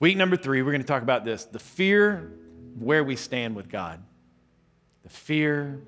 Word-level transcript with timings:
Week 0.00 0.16
number 0.16 0.36
three, 0.36 0.62
we're 0.62 0.72
going 0.72 0.80
to 0.80 0.88
talk 0.88 1.02
about 1.02 1.26
this 1.26 1.44
the 1.44 1.58
fear 1.58 2.32
of 2.74 2.82
where 2.82 3.04
we 3.04 3.16
stand 3.16 3.54
with 3.54 3.68
God. 3.68 4.02
The 5.02 5.10
fear 5.10 5.82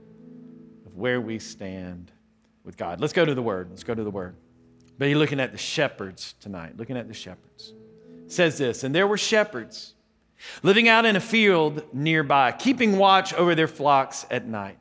of 0.86 0.94
where 0.94 1.18
we 1.18 1.38
stand 1.38 2.12
with 2.62 2.76
God. 2.76 3.00
Let's 3.00 3.14
go 3.14 3.24
to 3.24 3.34
the 3.34 3.42
Word. 3.42 3.68
Let's 3.70 3.84
go 3.84 3.94
to 3.94 4.04
the 4.04 4.10
Word. 4.10 4.36
But 4.98 5.06
you're 5.06 5.18
looking 5.18 5.40
at 5.40 5.52
the 5.52 5.58
shepherds 5.58 6.34
tonight, 6.40 6.76
looking 6.76 6.98
at 6.98 7.08
the 7.08 7.14
shepherds. 7.14 7.72
It 8.26 8.32
says 8.32 8.58
this, 8.58 8.84
and 8.84 8.94
there 8.94 9.06
were 9.06 9.16
shepherds 9.16 9.94
living 10.62 10.88
out 10.88 11.06
in 11.06 11.16
a 11.16 11.20
field 11.20 11.82
nearby, 11.94 12.52
keeping 12.52 12.98
watch 12.98 13.32
over 13.32 13.54
their 13.54 13.68
flocks 13.68 14.26
at 14.30 14.46
night. 14.46 14.76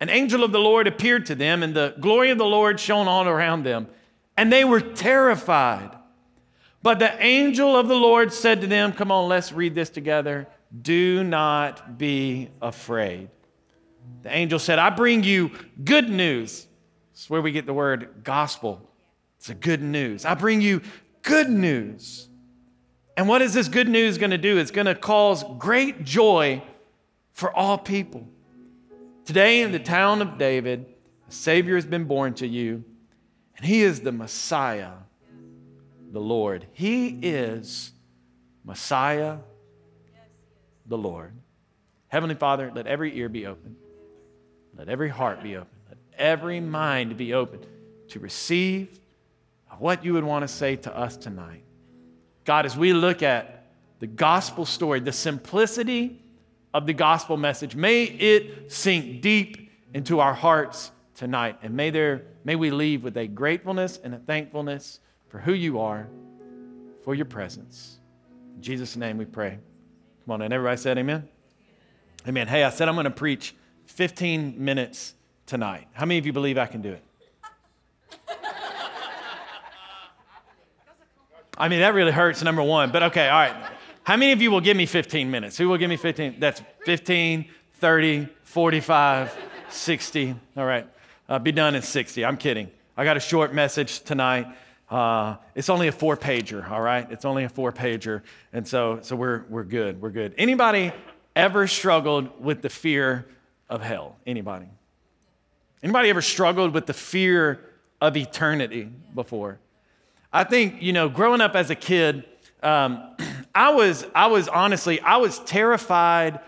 An 0.00 0.08
angel 0.08 0.44
of 0.44 0.52
the 0.52 0.60
Lord 0.60 0.86
appeared 0.86 1.26
to 1.26 1.34
them, 1.34 1.64
and 1.64 1.74
the 1.74 1.96
glory 1.98 2.30
of 2.30 2.38
the 2.38 2.46
Lord 2.46 2.78
shone 2.78 3.08
all 3.08 3.26
around 3.26 3.64
them, 3.64 3.88
and 4.36 4.52
they 4.52 4.64
were 4.64 4.80
terrified. 4.80 5.90
But 6.88 7.00
the 7.00 7.22
angel 7.22 7.76
of 7.76 7.86
the 7.86 7.94
Lord 7.94 8.32
said 8.32 8.62
to 8.62 8.66
them, 8.66 8.94
Come 8.94 9.12
on, 9.12 9.28
let's 9.28 9.52
read 9.52 9.74
this 9.74 9.90
together. 9.90 10.48
Do 10.80 11.22
not 11.22 11.98
be 11.98 12.48
afraid. 12.62 13.28
The 14.22 14.34
angel 14.34 14.58
said, 14.58 14.78
I 14.78 14.88
bring 14.88 15.22
you 15.22 15.50
good 15.84 16.08
news. 16.08 16.66
It's 17.12 17.28
where 17.28 17.42
we 17.42 17.52
get 17.52 17.66
the 17.66 17.74
word 17.74 18.22
gospel. 18.24 18.90
It's 19.36 19.50
a 19.50 19.54
good 19.54 19.82
news. 19.82 20.24
I 20.24 20.32
bring 20.32 20.62
you 20.62 20.80
good 21.20 21.50
news. 21.50 22.26
And 23.18 23.28
what 23.28 23.42
is 23.42 23.52
this 23.52 23.68
good 23.68 23.90
news 23.90 24.16
going 24.16 24.30
to 24.30 24.38
do? 24.38 24.56
It's 24.56 24.70
going 24.70 24.86
to 24.86 24.94
cause 24.94 25.44
great 25.58 26.04
joy 26.04 26.62
for 27.34 27.54
all 27.54 27.76
people. 27.76 28.26
Today, 29.26 29.60
in 29.60 29.72
the 29.72 29.78
town 29.78 30.22
of 30.22 30.38
David, 30.38 30.86
a 31.28 31.32
Savior 31.32 31.74
has 31.74 31.84
been 31.84 32.04
born 32.04 32.32
to 32.36 32.46
you, 32.46 32.82
and 33.58 33.66
He 33.66 33.82
is 33.82 34.00
the 34.00 34.10
Messiah, 34.10 34.92
the 36.10 36.20
Lord. 36.20 36.66
He 36.72 37.08
is 37.22 37.92
Messiah, 38.64 39.38
the 40.86 40.98
Lord. 40.98 41.32
Heavenly 42.08 42.34
Father, 42.34 42.72
let 42.74 42.86
every 42.86 43.16
ear 43.18 43.28
be 43.28 43.46
open, 43.46 43.76
let 44.76 44.88
every 44.88 45.10
heart 45.10 45.42
be 45.42 45.56
open, 45.56 45.68
let 45.88 45.98
every 46.16 46.60
mind 46.60 47.16
be 47.16 47.34
open 47.34 47.60
to 48.08 48.18
receive 48.18 48.98
what 49.78 50.04
you 50.04 50.14
would 50.14 50.24
want 50.24 50.42
to 50.42 50.48
say 50.48 50.76
to 50.76 50.96
us 50.96 51.16
tonight. 51.16 51.62
God, 52.44 52.66
as 52.66 52.76
we 52.76 52.92
look 52.92 53.22
at 53.22 53.66
the 54.00 54.06
gospel 54.06 54.64
story, 54.64 55.00
the 55.00 55.12
simplicity 55.12 56.22
of 56.72 56.86
the 56.86 56.92
gospel 56.92 57.36
message, 57.36 57.76
may 57.76 58.04
it 58.04 58.72
sink 58.72 59.20
deep 59.22 59.70
into 59.94 60.20
our 60.20 60.34
hearts 60.34 60.90
tonight. 61.14 61.58
And 61.62 61.74
may, 61.74 61.90
there, 61.90 62.22
may 62.44 62.56
we 62.56 62.70
leave 62.70 63.04
with 63.04 63.16
a 63.16 63.26
gratefulness 63.26 63.98
and 64.02 64.14
a 64.14 64.18
thankfulness 64.18 65.00
for 65.28 65.38
who 65.38 65.52
you 65.52 65.80
are, 65.80 66.08
for 67.04 67.14
your 67.14 67.26
presence. 67.26 67.98
In 68.56 68.62
Jesus' 68.62 68.96
name 68.96 69.18
we 69.18 69.24
pray. 69.24 69.58
Come 70.24 70.32
on, 70.32 70.42
and 70.42 70.52
everybody 70.52 70.76
said 70.76 70.98
amen? 70.98 71.28
Amen. 72.26 72.48
Hey, 72.48 72.64
I 72.64 72.70
said 72.70 72.88
I'm 72.88 72.94
going 72.94 73.04
to 73.04 73.10
preach 73.10 73.54
15 73.86 74.62
minutes 74.62 75.14
tonight. 75.46 75.88
How 75.92 76.04
many 76.04 76.18
of 76.18 76.26
you 76.26 76.32
believe 76.32 76.58
I 76.58 76.66
can 76.66 76.82
do 76.82 76.92
it? 76.92 77.02
I 81.56 81.68
mean, 81.68 81.80
that 81.80 81.92
really 81.92 82.12
hurts, 82.12 82.42
number 82.42 82.62
one. 82.62 82.92
But 82.92 83.02
okay, 83.04 83.28
all 83.28 83.40
right. 83.40 83.56
How 84.04 84.16
many 84.16 84.32
of 84.32 84.40
you 84.40 84.50
will 84.50 84.60
give 84.60 84.76
me 84.76 84.86
15 84.86 85.30
minutes? 85.30 85.58
Who 85.58 85.68
will 85.68 85.76
give 85.76 85.90
me 85.90 85.96
15? 85.96 86.36
That's 86.38 86.62
15, 86.84 87.46
30, 87.74 88.28
45, 88.44 89.36
60. 89.68 90.34
All 90.56 90.64
right. 90.64 90.86
Uh, 91.28 91.38
be 91.38 91.52
done 91.52 91.74
in 91.74 91.82
60. 91.82 92.24
I'm 92.24 92.36
kidding. 92.36 92.70
I 92.96 93.04
got 93.04 93.16
a 93.16 93.20
short 93.20 93.52
message 93.52 94.00
tonight. 94.00 94.46
Uh, 94.90 95.36
it's 95.54 95.68
only 95.68 95.88
a 95.88 95.92
four 95.92 96.16
pager, 96.16 96.68
all 96.70 96.80
right? 96.80 97.10
It's 97.10 97.24
only 97.24 97.44
a 97.44 97.48
four 97.48 97.72
pager. 97.72 98.22
And 98.52 98.66
so, 98.66 99.00
so 99.02 99.16
we're, 99.16 99.44
we're 99.48 99.64
good. 99.64 100.00
We're 100.00 100.10
good. 100.10 100.34
Anybody 100.38 100.92
ever 101.36 101.66
struggled 101.66 102.42
with 102.42 102.62
the 102.62 102.70
fear 102.70 103.26
of 103.68 103.82
hell? 103.82 104.16
Anybody? 104.26 104.66
Anybody 105.82 106.08
ever 106.08 106.22
struggled 106.22 106.72
with 106.72 106.86
the 106.86 106.94
fear 106.94 107.60
of 108.00 108.16
eternity 108.16 108.90
before? 109.14 109.58
I 110.32 110.44
think, 110.44 110.82
you 110.82 110.92
know, 110.92 111.08
growing 111.08 111.40
up 111.40 111.54
as 111.54 111.70
a 111.70 111.74
kid, 111.74 112.24
um, 112.62 113.14
I, 113.54 113.70
was, 113.70 114.06
I 114.14 114.28
was 114.28 114.48
honestly, 114.48 115.00
I 115.00 115.18
was 115.18 115.38
terrified 115.40 116.40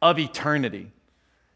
of 0.00 0.18
eternity. 0.18 0.90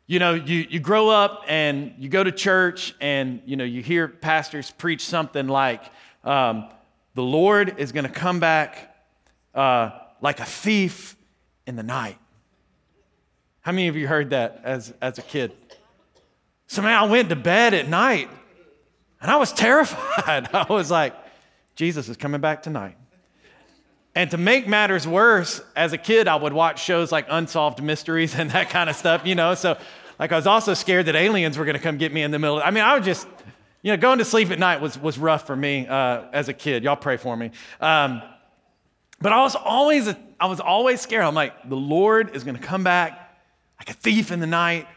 You 0.07 0.21
know, 0.21 0.35
you, 0.35 0.67
you 0.69 0.81
grow 0.81 1.09
up 1.09 1.45
and 1.49 1.95
you 1.99 2.09
go 2.09 2.23
to 2.23 2.31
church 2.31 2.95
and, 3.01 3.43
you 3.45 3.57
know, 3.57 3.65
you 3.65 3.83
hear 3.83 4.07
pastors 4.07 4.71
preach 4.71 5.05
something 5.05 5.49
like, 5.49 5.83
um, 6.27 6.69
the 7.15 7.23
Lord 7.23 7.79
is 7.79 7.93
going 7.93 8.05
to 8.05 8.13
come 8.13 8.41
back 8.41 8.95
uh, 9.55 9.91
like 10.21 10.41
a 10.41 10.45
thief 10.45 11.17
in 11.67 11.77
the 11.77 11.83
night. 11.83 12.19
How 13.61 13.73
many 13.73 13.89
of 13.89 13.97
you 13.97 14.07
heard 14.07 14.31
that 14.31 14.61
as, 14.65 14.93
as 15.01 15.19
a 15.19 15.23
kid? 15.23 15.53
So, 16.67 16.83
I 16.83 17.07
went 17.07 17.29
to 17.31 17.37
bed 17.37 17.75
at 17.75 17.89
night 17.89 18.29
and 19.21 19.31
I 19.31 19.37
was 19.37 19.53
terrified. 19.53 20.49
I 20.55 20.67
was 20.69 20.91
like, 20.91 21.15
Jesus 21.77 22.09
is 22.09 22.17
coming 22.17 22.41
back 22.41 22.63
tonight. 22.63 22.97
And 24.15 24.31
to 24.31 24.39
make 24.39 24.67
matters 24.67 25.07
worse, 25.07 25.61
as 25.77 25.93
a 25.93 25.99
kid, 25.99 26.27
I 26.27 26.37
would 26.37 26.53
watch 26.53 26.83
shows 26.83 27.13
like 27.13 27.27
Unsolved 27.29 27.83
Mysteries 27.83 28.35
and 28.35 28.51
that 28.51 28.71
kind 28.71 28.91
of 28.91 28.97
stuff, 28.97 29.27
you 29.27 29.35
know. 29.35 29.55
So, 29.55 29.79
like, 30.19 30.33
I 30.33 30.37
was 30.37 30.47
also 30.47 30.75
scared 30.75 31.07
that 31.07 31.15
aliens 31.15 31.59
were 31.59 31.65
going 31.65 31.77
to 31.77 31.83
come 31.83 31.99
get 31.99 32.13
me 32.13 32.23
in 32.23 32.31
the 32.31 32.39
middle. 32.39 32.61
I 32.63 32.71
mean, 32.71 32.83
I 32.83 32.97
was 32.97 33.05
just, 33.05 33.29
you 33.87 33.93
know, 33.93 33.99
going 33.99 34.19
to 34.19 34.25
sleep 34.25 34.51
at 34.51 34.59
night 34.59 34.81
was, 34.81 34.99
was 34.99 35.17
rough 35.17 35.47
for 35.47 35.55
me 35.55 35.87
uh, 35.87 36.25
as 36.33 36.49
a 36.49 36.53
kid. 36.53 36.83
Y'all 36.83 36.97
pray 36.97 37.17
for 37.17 37.37
me. 37.37 37.53
Um, 37.81 38.21
but 39.21 39.33
I 39.33 39.43
was 39.43 39.55
always, 39.55 40.13
I 40.41 40.47
was 40.47 40.59
always 40.59 41.01
scared. 41.01 41.23
I'm 41.23 41.37
like, 41.37 41.69
the 41.69 41.77
Lord 41.77 42.35
is 42.35 42.43
going 42.43 42.57
to 42.57 42.63
come 42.63 42.83
back 42.83 43.39
like 43.79 43.91
a 43.91 43.93
thief 43.93 44.33
in 44.33 44.41
the 44.41 44.47
night 44.49 44.89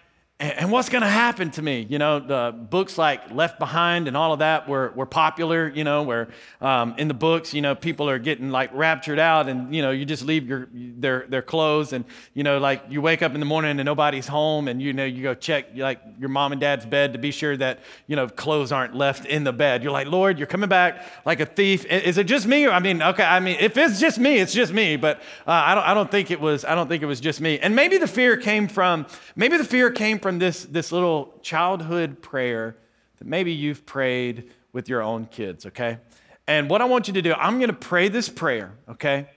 and 0.42 0.72
what's 0.72 0.88
going 0.88 1.02
to 1.02 1.10
happen 1.10 1.52
to 1.52 1.62
me? 1.62 1.86
You 1.90 2.00
know, 2.00 2.22
the 2.22 2.56
books 2.58 2.98
like 2.98 3.30
Left 3.30 3.60
Behind 3.60 4.08
and 4.08 4.16
all 4.16 4.32
of 4.32 4.40
that 4.40 4.70
were, 4.70 4.94
were 4.96 5.06
popular, 5.06 5.68
you 5.68 5.84
know, 5.84 6.04
where 6.04 6.30
um, 6.62 6.96
in 6.98 7.10
the 7.10 7.14
books, 7.14 7.54
you 7.54 7.62
know, 7.62 7.76
people 7.76 8.10
are 8.10 8.20
getting 8.20 8.50
like 8.50 8.70
raptured 8.74 9.20
out 9.20 9.50
and, 9.50 9.76
you 9.76 9.82
know, 9.82 9.92
you 9.92 10.06
just 10.06 10.24
leave 10.24 10.48
your, 10.48 10.70
their, 10.72 11.26
their 11.28 11.42
clothes 11.42 11.92
and, 11.92 12.06
you 12.34 12.44
know, 12.44 12.58
like 12.58 12.82
you 12.88 13.02
wake 13.02 13.22
up 13.22 13.34
in 13.34 13.42
the 13.42 13.46
morning 13.46 13.80
and 13.80 13.86
nobody's 13.86 14.28
home 14.28 14.70
and, 14.70 14.82
you 14.82 14.94
know, 14.94 15.04
you 15.04 15.24
go 15.24 15.34
check 15.34 15.76
like 15.76 16.00
your 16.18 16.30
mom 16.30 16.54
and 16.54 16.62
dad's 16.62 16.86
bed 16.86 17.12
to 17.12 17.20
be 17.20 17.32
sure 17.32 17.58
that, 17.58 17.82
you 18.08 18.16
know, 18.16 18.30
clothes 18.30 18.72
aren't 18.72 18.96
left 18.96 19.26
in 19.26 19.44
the 19.44 19.52
bed. 19.52 19.84
You're 19.84 19.92
like, 19.92 20.08
Lord, 20.08 20.38
you're 20.38 20.48
coming 20.48 20.70
back 20.70 21.06
like 21.26 21.42
a 21.42 21.46
thief. 21.46 21.84
Is 21.84 22.18
it 22.18 22.28
just 22.28 22.48
me? 22.48 22.66
I 22.66 22.80
mean, 22.80 23.02
okay, 23.02 23.24
I 23.24 23.42
mean, 23.42 23.58
if 23.60 23.76
it's 23.76 24.00
just 24.00 24.18
me, 24.18 24.38
it's 24.38 24.54
just 24.54 24.72
me, 24.72 24.96
but 24.96 25.18
uh, 25.46 25.52
I, 25.52 25.76
don't, 25.76 25.84
I 25.84 25.94
don't 25.94 26.10
think 26.10 26.32
it 26.32 26.40
was, 26.40 26.64
I 26.64 26.76
don't 26.76 26.88
think 26.88 27.04
it 27.04 27.08
was 27.08 27.20
just 27.20 27.42
me. 27.42 27.60
And 27.60 27.76
maybe 27.76 27.98
the 27.98 28.08
fear 28.08 28.38
came 28.38 28.70
from, 28.70 29.06
maybe 29.36 29.58
the 29.58 29.66
fear 29.66 29.92
came 29.92 30.18
from 30.18 30.29
from 30.30 30.38
this, 30.38 30.64
this 30.66 30.92
little 30.92 31.34
childhood 31.42 32.22
prayer 32.22 32.78
that 33.18 33.26
maybe 33.26 33.52
you've 33.52 33.84
prayed 33.88 34.52
with 34.74 34.88
your 34.88 35.02
own 35.02 35.26
kids, 35.26 35.66
okay? 35.66 35.98
And 36.46 36.70
what 36.70 36.84
I 36.84 36.86
want 36.86 37.08
you 37.08 37.16
to 37.16 37.22
do, 37.24 37.34
I'm 37.34 37.60
gonna 37.60 37.74
pray 37.74 38.10
this 38.10 38.30
prayer, 38.30 38.74
okay? 38.88 39.28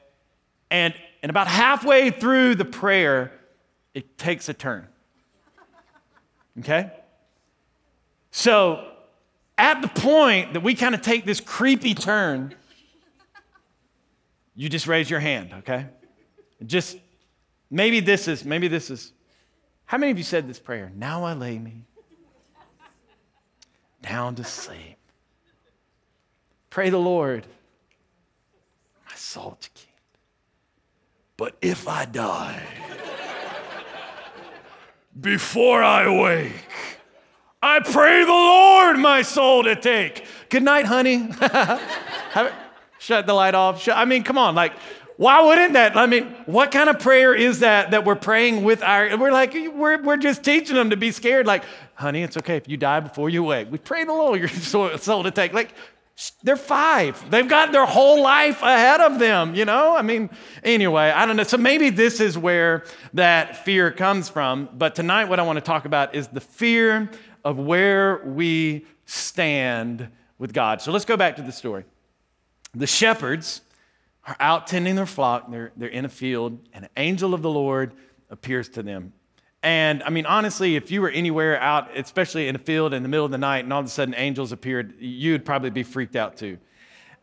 And, 0.70 0.92
and 1.22 1.30
about 1.30 1.48
halfway 1.48 2.10
through 2.10 2.56
the 2.56 2.66
prayer, 2.66 3.32
it 3.94 4.18
takes 4.18 4.50
a 4.50 4.52
turn, 4.52 4.86
okay? 6.58 6.92
So 8.30 8.86
at 9.56 9.80
the 9.80 9.88
point 9.88 10.52
that 10.52 10.62
we 10.62 10.74
kind 10.74 10.94
of 10.94 11.00
take 11.00 11.24
this 11.24 11.40
creepy 11.40 11.94
turn, 11.94 12.54
you 14.54 14.68
just 14.68 14.86
raise 14.86 15.08
your 15.08 15.20
hand, 15.20 15.54
okay? 15.60 15.86
Just 16.66 16.98
maybe 17.70 18.00
this 18.00 18.28
is 18.28 18.44
maybe 18.44 18.68
this 18.68 18.90
is 18.90 19.14
how 19.92 19.98
many 19.98 20.10
of 20.10 20.16
you 20.16 20.24
said 20.24 20.48
this 20.48 20.58
prayer? 20.58 20.90
Now 20.96 21.24
I 21.24 21.34
lay 21.34 21.58
me 21.58 21.82
down 24.00 24.36
to 24.36 24.42
sleep. 24.42 24.96
Pray 26.70 26.88
the 26.88 26.96
Lord, 26.96 27.46
my 29.06 29.14
soul 29.14 29.58
to 29.60 29.68
keep. 29.74 29.90
But 31.36 31.56
if 31.60 31.86
I 31.86 32.06
die 32.06 32.62
before 35.20 35.82
I 35.82 36.08
wake, 36.08 36.64
I 37.62 37.80
pray 37.80 38.24
the 38.24 38.30
Lord 38.30 38.98
my 38.98 39.20
soul 39.20 39.62
to 39.64 39.76
take. 39.76 40.24
Good 40.48 40.62
night, 40.62 40.86
honey. 40.86 41.28
Shut 42.98 43.26
the 43.26 43.34
light 43.34 43.54
off. 43.54 43.86
I 43.90 44.06
mean, 44.06 44.22
come 44.22 44.38
on, 44.38 44.54
like 44.54 44.72
why 45.16 45.42
wouldn't 45.42 45.74
that? 45.74 45.96
I 45.96 46.06
mean, 46.06 46.34
what 46.46 46.70
kind 46.70 46.88
of 46.88 46.98
prayer 46.98 47.34
is 47.34 47.60
that 47.60 47.90
that 47.90 48.04
we're 48.04 48.16
praying 48.16 48.64
with 48.64 48.82
our, 48.82 49.16
we're 49.16 49.32
like, 49.32 49.54
we're, 49.54 50.02
we're 50.02 50.16
just 50.16 50.42
teaching 50.42 50.74
them 50.74 50.90
to 50.90 50.96
be 50.96 51.12
scared. 51.12 51.46
Like, 51.46 51.64
honey, 51.94 52.22
it's 52.22 52.36
okay 52.38 52.56
if 52.56 52.68
you 52.68 52.76
die 52.76 53.00
before 53.00 53.28
you 53.28 53.42
wake. 53.42 53.70
We 53.70 53.78
pray 53.78 54.04
the 54.04 54.12
Lord 54.12 54.40
your 54.40 54.48
soul 54.98 55.22
to 55.22 55.30
take. 55.30 55.52
Like, 55.52 55.74
they're 56.42 56.56
five. 56.56 57.30
They've 57.30 57.48
got 57.48 57.72
their 57.72 57.86
whole 57.86 58.22
life 58.22 58.62
ahead 58.62 59.00
of 59.00 59.18
them, 59.18 59.54
you 59.54 59.64
know? 59.64 59.96
I 59.96 60.02
mean, 60.02 60.30
anyway, 60.62 61.10
I 61.10 61.26
don't 61.26 61.36
know. 61.36 61.42
So 61.42 61.56
maybe 61.56 61.90
this 61.90 62.20
is 62.20 62.36
where 62.36 62.84
that 63.14 63.64
fear 63.64 63.90
comes 63.90 64.28
from. 64.28 64.68
But 64.74 64.94
tonight, 64.94 65.24
what 65.24 65.40
I 65.40 65.42
want 65.42 65.56
to 65.56 65.64
talk 65.64 65.84
about 65.84 66.14
is 66.14 66.28
the 66.28 66.40
fear 66.40 67.10
of 67.44 67.58
where 67.58 68.22
we 68.24 68.86
stand 69.06 70.08
with 70.38 70.52
God. 70.52 70.80
So 70.80 70.92
let's 70.92 71.04
go 71.04 71.16
back 71.16 71.36
to 71.36 71.42
the 71.42 71.52
story. 71.52 71.84
The 72.74 72.86
shepherds 72.86 73.62
are 74.26 74.36
out 74.38 74.66
tending 74.66 74.96
their 74.96 75.06
flock. 75.06 75.50
They're, 75.50 75.72
they're 75.76 75.88
in 75.88 76.04
a 76.04 76.08
field, 76.08 76.58
and 76.72 76.84
an 76.84 76.90
angel 76.96 77.34
of 77.34 77.42
the 77.42 77.50
Lord 77.50 77.92
appears 78.30 78.68
to 78.70 78.82
them. 78.82 79.12
And 79.62 80.02
I 80.02 80.10
mean, 80.10 80.26
honestly, 80.26 80.74
if 80.74 80.90
you 80.90 81.00
were 81.00 81.10
anywhere 81.10 81.60
out, 81.60 81.96
especially 81.96 82.48
in 82.48 82.56
a 82.56 82.58
field 82.58 82.92
in 82.92 83.02
the 83.02 83.08
middle 83.08 83.24
of 83.24 83.30
the 83.30 83.38
night, 83.38 83.64
and 83.64 83.72
all 83.72 83.80
of 83.80 83.86
a 83.86 83.88
sudden 83.88 84.14
angels 84.16 84.50
appeared, 84.50 84.94
you'd 84.98 85.44
probably 85.44 85.70
be 85.70 85.84
freaked 85.84 86.16
out 86.16 86.36
too. 86.36 86.58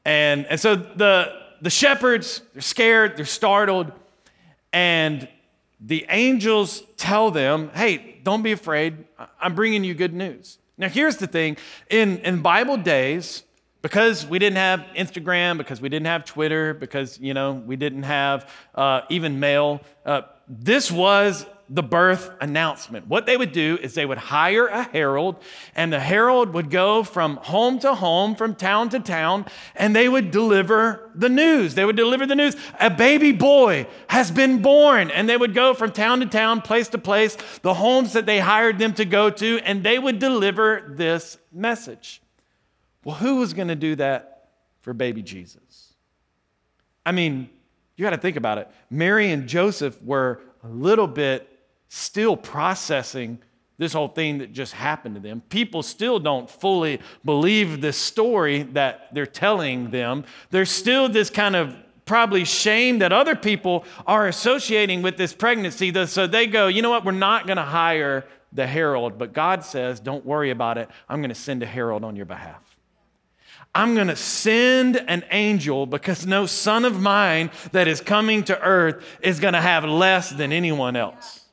And, 0.06 0.46
and 0.46 0.60
so 0.60 0.76
the, 0.76 1.34
the 1.62 1.70
shepherds, 1.70 2.42
they're 2.54 2.62
scared, 2.62 3.18
they're 3.18 3.26
startled, 3.26 3.92
and 4.72 5.28
the 5.82 6.06
angels 6.10 6.84
tell 6.96 7.32
them, 7.32 7.72
hey, 7.74 8.20
don't 8.24 8.42
be 8.42 8.52
afraid. 8.52 9.06
I'm 9.42 9.56
bringing 9.56 9.84
you 9.84 9.94
good 9.94 10.14
news. 10.14 10.60
Now, 10.78 10.88
here's 10.88 11.18
the 11.18 11.28
thing 11.28 11.58
in, 11.90 12.20
in 12.20 12.42
Bible 12.42 12.78
days, 12.78 13.44
because 13.82 14.26
we 14.26 14.40
didn't 14.40 14.58
have 14.58 14.82
Instagram, 14.96 15.58
because 15.58 15.80
we 15.82 15.90
didn't 15.90 16.08
have 16.08 16.26
Twitter, 16.26 16.74
because, 16.74 17.20
you 17.20 17.34
know, 17.34 17.54
we 17.54 17.76
didn't 17.76 18.04
have 18.04 18.50
uh, 18.76 19.02
even 19.10 19.40
mail, 19.40 19.82
uh, 20.06 20.22
this 20.48 20.92
was 20.92 21.46
the 21.70 21.84
birth 21.84 22.32
announcement. 22.42 23.08
What 23.08 23.28
they 23.28 23.38
would 23.38 23.52
do 23.52 23.78
is 23.80 23.94
they 23.94 24.06
would 24.06 24.18
hire 24.18 24.66
a 24.66 24.84
herald, 24.84 25.36
and 25.76 25.94
the 25.94 26.00
herald 26.00 26.54
would 26.54 26.72
go 26.72 27.04
from 27.04 27.38
home 27.38 27.78
to 27.80 27.94
home, 27.94 28.36
from 28.36 28.56
town 28.56 28.90
to 28.90 29.00
town, 29.00 29.46
and 29.76 29.96
they 29.96 30.10
would 30.10 30.32
deliver 30.32 31.12
the 31.14 31.30
news. 31.30 31.76
They 31.76 31.86
would 31.86 31.96
deliver 31.96 32.26
the 32.26 32.36
news. 32.36 32.56
A 32.80 32.90
baby 32.90 33.32
boy 33.32 33.86
has 34.08 34.32
been 34.32 34.64
born, 34.64 35.12
and 35.12 35.30
they 35.30 35.38
would 35.38 35.54
go 35.54 35.76
from 35.76 35.92
town 35.92 36.22
to 36.22 36.26
town, 36.26 36.62
place 36.62 36.88
to 36.90 36.98
place, 36.98 37.38
the 37.62 37.76
homes 37.76 38.14
that 38.14 38.26
they 38.26 38.40
hired 38.40 38.80
them 38.80 38.94
to 38.96 39.06
go 39.06 39.30
to, 39.30 39.60
and 39.60 39.84
they 39.84 40.00
would 40.00 40.18
deliver 40.18 40.92
this 40.96 41.38
message. 41.54 42.22
Well, 43.10 43.18
who 43.18 43.38
was 43.38 43.56
going 43.56 43.70
to 43.70 43.76
do 43.76 43.96
that 43.96 44.50
for 44.82 44.94
baby 44.94 45.24
Jesus? 45.24 45.96
I 47.04 47.12
mean, 47.12 47.50
you 47.96 48.04
got 48.04 48.12
to 48.12 48.18
think 48.18 48.36
about 48.36 48.60
it. 48.60 48.70
Mary 48.92 49.32
and 49.32 49.48
Joseph 49.48 50.00
were 50.04 50.42
a 50.64 50.68
little 50.68 51.08
bit 51.08 51.50
still 51.88 52.38
processing 52.38 53.40
this 53.80 53.94
whole 53.94 54.10
thing 54.10 54.38
that 54.38 54.54
just 54.54 54.74
happened 54.74 55.16
to 55.16 55.22
them. 55.22 55.42
People 55.50 55.82
still 55.82 56.20
don't 56.20 56.48
fully 56.48 57.00
believe 57.26 57.82
the 57.82 57.94
story 57.94 58.62
that 58.74 59.12
they're 59.12 59.26
telling 59.26 59.90
them. 59.90 60.24
There's 60.52 60.70
still 60.70 61.10
this 61.10 61.32
kind 61.32 61.56
of 61.56 61.76
probably 62.06 62.46
shame 62.46 63.00
that 63.00 63.12
other 63.12 63.36
people 63.36 63.86
are 64.06 64.28
associating 64.28 65.02
with 65.02 65.18
this 65.18 65.34
pregnancy. 65.34 65.92
So 66.06 66.28
they 66.28 66.46
go, 66.46 66.68
you 66.68 66.84
know 66.84 66.92
what, 66.92 67.06
we're 67.06 67.14
not 67.14 67.48
going 67.48 67.58
to 67.58 67.64
hire 67.64 68.28
the 68.54 68.68
herald, 68.68 69.18
but 69.18 69.34
God 69.34 69.64
says, 69.64 70.00
don't 70.00 70.24
worry 70.28 70.52
about 70.52 70.78
it. 70.78 70.90
I'm 71.10 71.22
going 71.22 71.30
to 71.30 71.36
send 71.36 71.64
a 71.64 71.66
herald 71.66 72.04
on 72.04 72.16
your 72.16 72.28
behalf. 72.28 72.62
I'm 73.74 73.94
going 73.96 74.08
to 74.08 74.16
send 74.16 74.98
an 75.08 75.24
angel 75.32 75.86
because 75.86 76.26
no 76.26 76.46
son 76.46 76.86
of 76.86 77.00
mine 77.00 77.52
that 77.72 77.88
is 77.88 78.02
coming 78.02 78.44
to 78.46 78.60
earth 78.62 79.04
is 79.22 79.40
going 79.40 79.54
to 79.54 79.62
have 79.62 79.86
less 79.86 80.32
than 80.32 80.52
anyone 80.52 80.96
else. 80.96 81.46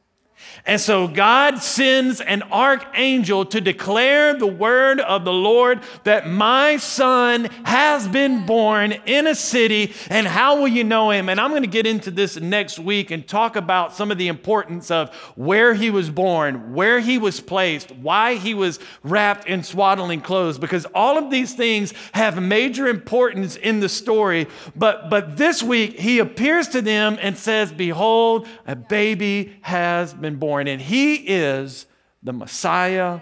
And 0.64 0.80
so 0.80 1.06
God 1.06 1.58
sends 1.58 2.20
an 2.20 2.42
archangel 2.44 3.44
to 3.46 3.60
declare 3.60 4.34
the 4.34 4.46
word 4.46 5.00
of 5.00 5.24
the 5.24 5.32
Lord 5.32 5.82
that 6.04 6.28
my 6.28 6.76
son 6.78 7.44
has 7.64 8.08
been 8.08 8.46
born 8.46 8.92
in 8.92 9.26
a 9.26 9.34
city. 9.34 9.92
And 10.08 10.26
how 10.26 10.58
will 10.58 10.68
you 10.68 10.82
know 10.82 11.10
him? 11.10 11.28
And 11.28 11.40
I'm 11.40 11.50
going 11.50 11.62
to 11.62 11.68
get 11.68 11.86
into 11.86 12.10
this 12.10 12.36
next 12.36 12.78
week 12.78 13.10
and 13.10 13.26
talk 13.26 13.56
about 13.56 13.92
some 13.92 14.10
of 14.10 14.18
the 14.18 14.28
importance 14.28 14.90
of 14.90 15.14
where 15.36 15.74
he 15.74 15.90
was 15.90 16.10
born, 16.10 16.74
where 16.74 17.00
he 17.00 17.18
was 17.18 17.40
placed, 17.40 17.92
why 17.92 18.36
he 18.36 18.54
was 18.54 18.78
wrapped 19.02 19.46
in 19.46 19.62
swaddling 19.62 20.20
clothes, 20.20 20.58
because 20.58 20.86
all 20.94 21.18
of 21.18 21.30
these 21.30 21.54
things 21.54 21.92
have 22.12 22.42
major 22.42 22.88
importance 22.88 23.56
in 23.56 23.80
the 23.80 23.88
story. 23.88 24.46
But, 24.74 25.10
but 25.10 25.36
this 25.36 25.62
week, 25.62 25.98
he 25.98 26.18
appears 26.18 26.68
to 26.68 26.82
them 26.82 27.18
and 27.20 27.36
says, 27.36 27.72
Behold, 27.72 28.48
a 28.66 28.74
baby 28.74 29.56
has 29.62 30.14
been 30.14 30.36
born 30.36 30.45
born, 30.46 30.68
and 30.68 30.80
he 30.80 31.16
is 31.16 31.86
the 32.22 32.32
Messiah, 32.32 33.18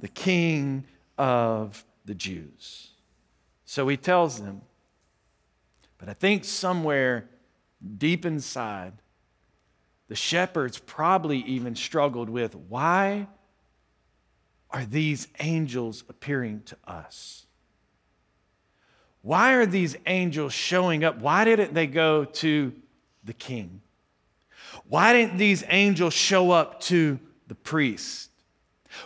the 0.00 0.08
King 0.08 0.84
of 1.18 1.84
the 2.06 2.14
Jews. 2.14 2.92
So 3.66 3.86
he 3.88 3.98
tells 3.98 4.40
them, 4.40 4.62
but 5.98 6.08
I 6.08 6.14
think 6.14 6.46
somewhere 6.46 7.28
deep 7.98 8.24
inside, 8.24 8.94
the 10.08 10.14
shepherds 10.14 10.78
probably 10.78 11.40
even 11.40 11.76
struggled 11.76 12.30
with 12.30 12.54
why 12.54 13.26
are 14.70 14.86
these 14.86 15.28
angels 15.40 16.04
appearing 16.08 16.62
to 16.64 16.76
us? 16.86 17.44
Why 19.20 19.52
are 19.52 19.66
these 19.66 19.94
angels 20.06 20.54
showing 20.54 21.04
up? 21.04 21.18
Why 21.18 21.44
didn't 21.44 21.74
they 21.74 21.86
go 21.86 22.24
to 22.24 22.72
the 23.22 23.34
king? 23.34 23.82
Why 24.88 25.12
didn't 25.12 25.38
these 25.38 25.64
angels 25.68 26.14
show 26.14 26.50
up 26.50 26.80
to 26.82 27.18
the 27.48 27.54
priest? 27.54 28.30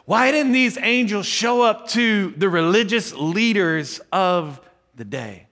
Why 0.05 0.31
didn't 0.31 0.53
these 0.53 0.79
angels 0.79 1.27
show 1.27 1.63
up 1.63 1.89
to 1.89 2.31
the 2.37 2.49
religious 2.49 3.13
leaders 3.15 4.01
of 4.13 4.61
the 4.95 5.05
day? 5.05 5.47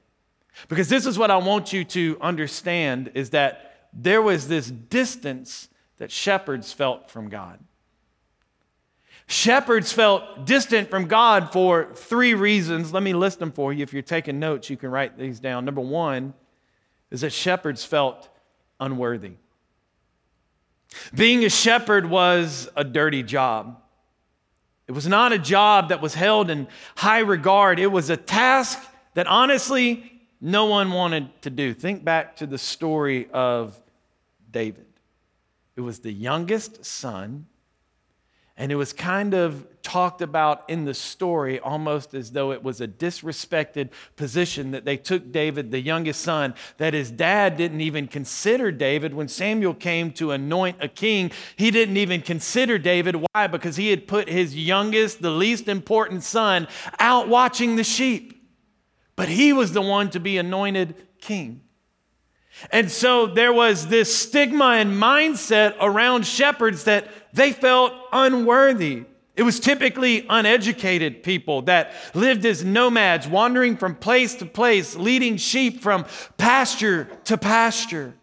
Because 0.68 0.88
this 0.88 1.06
is 1.06 1.18
what 1.18 1.30
I 1.30 1.36
want 1.36 1.72
you 1.72 1.84
to 1.84 2.18
understand 2.20 3.10
is 3.14 3.30
that 3.30 3.88
there 3.92 4.22
was 4.22 4.48
this 4.48 4.70
distance 4.70 5.68
that 5.98 6.10
shepherds 6.10 6.72
felt 6.72 7.10
from 7.10 7.28
God. 7.28 7.60
Shepherds 9.26 9.92
felt 9.92 10.44
distant 10.44 10.90
from 10.90 11.06
God 11.06 11.52
for 11.52 11.92
three 11.94 12.34
reasons. 12.34 12.92
Let 12.92 13.02
me 13.02 13.14
list 13.14 13.38
them 13.38 13.52
for 13.52 13.72
you. 13.72 13.82
If 13.82 13.92
you're 13.92 14.02
taking 14.02 14.38
notes, 14.38 14.68
you 14.68 14.76
can 14.76 14.90
write 14.90 15.16
these 15.16 15.40
down. 15.40 15.64
Number 15.64 15.80
one 15.80 16.34
is 17.10 17.22
that 17.22 17.32
shepherds 17.32 17.84
felt 17.84 18.28
unworthy. 18.80 19.32
Being 21.14 21.44
a 21.44 21.50
shepherd 21.50 22.06
was 22.06 22.68
a 22.76 22.84
dirty 22.84 23.22
job. 23.22 23.80
It 24.86 24.92
was 24.92 25.06
not 25.06 25.32
a 25.32 25.38
job 25.38 25.88
that 25.88 26.02
was 26.02 26.14
held 26.14 26.50
in 26.50 26.68
high 26.96 27.20
regard. 27.20 27.78
It 27.78 27.86
was 27.86 28.10
a 28.10 28.16
task 28.16 28.78
that 29.14 29.26
honestly 29.26 30.20
no 30.40 30.66
one 30.66 30.92
wanted 30.92 31.30
to 31.42 31.50
do. 31.50 31.72
Think 31.72 32.04
back 32.04 32.36
to 32.36 32.46
the 32.46 32.58
story 32.58 33.28
of 33.32 33.80
David. 34.50 34.86
It 35.76 35.80
was 35.80 36.00
the 36.00 36.12
youngest 36.12 36.84
son 36.84 37.46
and 38.56 38.70
it 38.70 38.76
was 38.76 38.92
kind 38.92 39.34
of 39.34 39.66
talked 39.82 40.22
about 40.22 40.64
in 40.68 40.84
the 40.84 40.94
story 40.94 41.58
almost 41.58 42.14
as 42.14 42.32
though 42.32 42.52
it 42.52 42.62
was 42.62 42.80
a 42.80 42.86
disrespected 42.86 43.90
position 44.16 44.70
that 44.70 44.84
they 44.84 44.96
took 44.96 45.32
David, 45.32 45.72
the 45.72 45.80
youngest 45.80 46.22
son, 46.22 46.54
that 46.78 46.94
his 46.94 47.10
dad 47.10 47.56
didn't 47.56 47.80
even 47.80 48.06
consider 48.06 48.70
David. 48.70 49.12
When 49.12 49.28
Samuel 49.28 49.74
came 49.74 50.12
to 50.12 50.30
anoint 50.30 50.78
a 50.80 50.88
king, 50.88 51.32
he 51.56 51.70
didn't 51.70 51.96
even 51.96 52.22
consider 52.22 52.78
David. 52.78 53.24
Why? 53.32 53.46
Because 53.48 53.76
he 53.76 53.90
had 53.90 54.06
put 54.06 54.28
his 54.28 54.56
youngest, 54.56 55.20
the 55.20 55.30
least 55.30 55.68
important 55.68 56.22
son, 56.22 56.68
out 56.98 57.28
watching 57.28 57.76
the 57.76 57.84
sheep. 57.84 58.40
But 59.16 59.28
he 59.28 59.52
was 59.52 59.72
the 59.72 59.82
one 59.82 60.10
to 60.10 60.20
be 60.20 60.38
anointed 60.38 60.94
king. 61.20 61.63
And 62.70 62.90
so 62.90 63.26
there 63.26 63.52
was 63.52 63.88
this 63.88 64.14
stigma 64.14 64.76
and 64.76 64.92
mindset 64.92 65.74
around 65.80 66.26
shepherds 66.26 66.84
that 66.84 67.08
they 67.32 67.52
felt 67.52 67.92
unworthy. 68.12 69.04
It 69.36 69.42
was 69.42 69.58
typically 69.58 70.24
uneducated 70.28 71.24
people 71.24 71.62
that 71.62 71.92
lived 72.14 72.46
as 72.46 72.64
nomads, 72.64 73.26
wandering 73.26 73.76
from 73.76 73.96
place 73.96 74.36
to 74.36 74.46
place, 74.46 74.94
leading 74.94 75.36
sheep 75.36 75.82
from 75.82 76.06
pasture 76.38 77.08
to 77.24 77.36
pasture. 77.36 78.14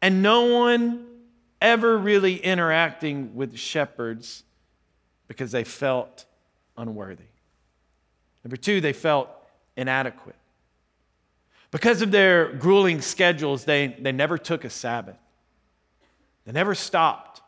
And 0.00 0.22
no 0.22 0.44
one 0.58 1.06
ever 1.60 1.98
really 1.98 2.36
interacting 2.36 3.34
with 3.34 3.56
shepherds 3.56 4.44
because 5.26 5.50
they 5.50 5.64
felt 5.64 6.26
unworthy. 6.76 7.24
Number 8.44 8.56
two, 8.56 8.80
they 8.80 8.92
felt 8.92 9.28
inadequate. 9.76 10.36
Because 11.74 12.02
of 12.02 12.12
their 12.12 12.52
grueling 12.52 13.00
schedules, 13.00 13.64
they, 13.64 13.88
they 13.98 14.12
never 14.12 14.38
took 14.38 14.64
a 14.64 14.70
Sabbath. 14.70 15.16
They 16.46 16.52
never 16.52 16.72
stopped. 16.72 17.42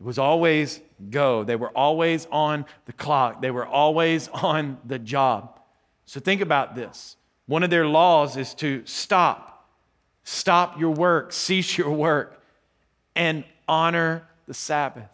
It 0.00 0.04
was 0.04 0.18
always 0.18 0.80
go. 1.08 1.44
They 1.44 1.54
were 1.54 1.68
always 1.68 2.26
on 2.32 2.66
the 2.86 2.92
clock. 2.92 3.40
They 3.40 3.52
were 3.52 3.64
always 3.64 4.26
on 4.34 4.78
the 4.84 4.98
job. 4.98 5.60
So 6.04 6.18
think 6.18 6.40
about 6.40 6.74
this. 6.74 7.14
One 7.46 7.62
of 7.62 7.70
their 7.70 7.86
laws 7.86 8.36
is 8.36 8.54
to 8.54 8.82
stop. 8.86 9.68
Stop 10.24 10.80
your 10.80 10.90
work, 10.90 11.32
cease 11.32 11.78
your 11.78 11.92
work, 11.92 12.42
and 13.14 13.44
honor 13.68 14.26
the 14.48 14.54
Sabbath. 14.54 15.08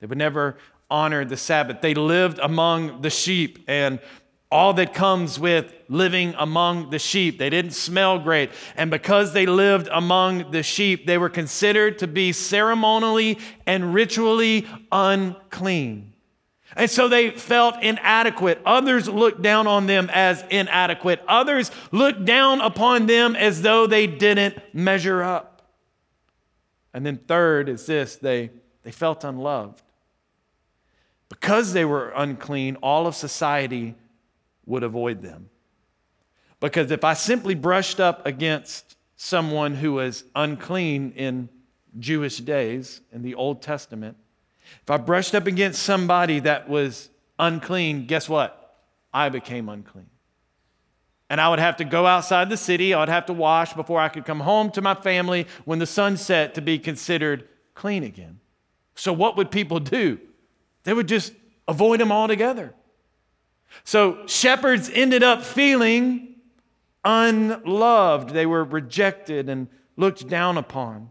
They 0.00 0.06
would 0.06 0.18
never 0.18 0.58
honor 0.90 1.24
the 1.24 1.38
Sabbath. 1.38 1.80
They 1.80 1.94
lived 1.94 2.38
among 2.40 3.00
the 3.00 3.08
sheep 3.08 3.64
and 3.66 4.00
all 4.54 4.72
that 4.72 4.94
comes 4.94 5.40
with 5.40 5.74
living 5.88 6.32
among 6.38 6.90
the 6.90 6.98
sheep. 7.00 7.38
They 7.40 7.50
didn't 7.50 7.72
smell 7.72 8.20
great. 8.20 8.52
And 8.76 8.88
because 8.88 9.32
they 9.32 9.46
lived 9.46 9.88
among 9.90 10.52
the 10.52 10.62
sheep, 10.62 11.08
they 11.08 11.18
were 11.18 11.28
considered 11.28 11.98
to 11.98 12.06
be 12.06 12.30
ceremonially 12.30 13.40
and 13.66 13.92
ritually 13.92 14.68
unclean. 14.92 16.12
And 16.76 16.88
so 16.88 17.08
they 17.08 17.30
felt 17.32 17.82
inadequate. 17.82 18.60
Others 18.64 19.08
looked 19.08 19.42
down 19.42 19.66
on 19.66 19.86
them 19.86 20.08
as 20.12 20.44
inadequate. 20.50 21.20
Others 21.26 21.72
looked 21.90 22.24
down 22.24 22.60
upon 22.60 23.06
them 23.06 23.34
as 23.34 23.62
though 23.62 23.88
they 23.88 24.06
didn't 24.06 24.56
measure 24.72 25.20
up. 25.20 25.62
And 26.92 27.04
then, 27.04 27.16
third 27.16 27.68
is 27.68 27.86
this 27.86 28.14
they, 28.14 28.50
they 28.84 28.92
felt 28.92 29.24
unloved. 29.24 29.82
Because 31.28 31.72
they 31.72 31.84
were 31.84 32.12
unclean, 32.14 32.76
all 32.76 33.08
of 33.08 33.16
society 33.16 33.96
would 34.66 34.82
avoid 34.82 35.22
them. 35.22 35.48
Because 36.60 36.90
if 36.90 37.04
I 37.04 37.14
simply 37.14 37.54
brushed 37.54 38.00
up 38.00 38.26
against 38.26 38.96
someone 39.16 39.74
who 39.74 39.94
was 39.94 40.24
unclean 40.34 41.12
in 41.12 41.48
Jewish 41.98 42.38
days 42.38 43.00
in 43.12 43.22
the 43.22 43.34
Old 43.34 43.62
Testament, 43.62 44.16
if 44.82 44.90
I 44.90 44.96
brushed 44.96 45.34
up 45.34 45.46
against 45.46 45.82
somebody 45.82 46.40
that 46.40 46.68
was 46.68 47.10
unclean, 47.38 48.06
guess 48.06 48.28
what? 48.28 48.78
I 49.12 49.28
became 49.28 49.68
unclean. 49.68 50.08
And 51.30 51.40
I 51.40 51.48
would 51.48 51.58
have 51.58 51.76
to 51.76 51.84
go 51.84 52.06
outside 52.06 52.48
the 52.50 52.56
city, 52.56 52.94
I 52.94 53.00
would 53.00 53.08
have 53.08 53.26
to 53.26 53.32
wash 53.32 53.72
before 53.72 54.00
I 54.00 54.08
could 54.08 54.24
come 54.24 54.40
home 54.40 54.70
to 54.72 54.82
my 54.82 54.94
family 54.94 55.46
when 55.64 55.78
the 55.78 55.86
sun 55.86 56.16
set 56.16 56.54
to 56.54 56.60
be 56.60 56.78
considered 56.78 57.48
clean 57.74 58.04
again. 58.04 58.40
So, 58.94 59.12
what 59.12 59.36
would 59.36 59.50
people 59.50 59.80
do? 59.80 60.20
They 60.84 60.92
would 60.92 61.08
just 61.08 61.32
avoid 61.66 62.00
them 62.00 62.12
altogether. 62.12 62.74
So, 63.82 64.26
shepherds 64.26 64.90
ended 64.92 65.22
up 65.22 65.42
feeling 65.42 66.36
unloved. 67.04 68.30
They 68.30 68.46
were 68.46 68.64
rejected 68.64 69.48
and 69.48 69.68
looked 69.96 70.28
down 70.28 70.56
upon. 70.56 71.10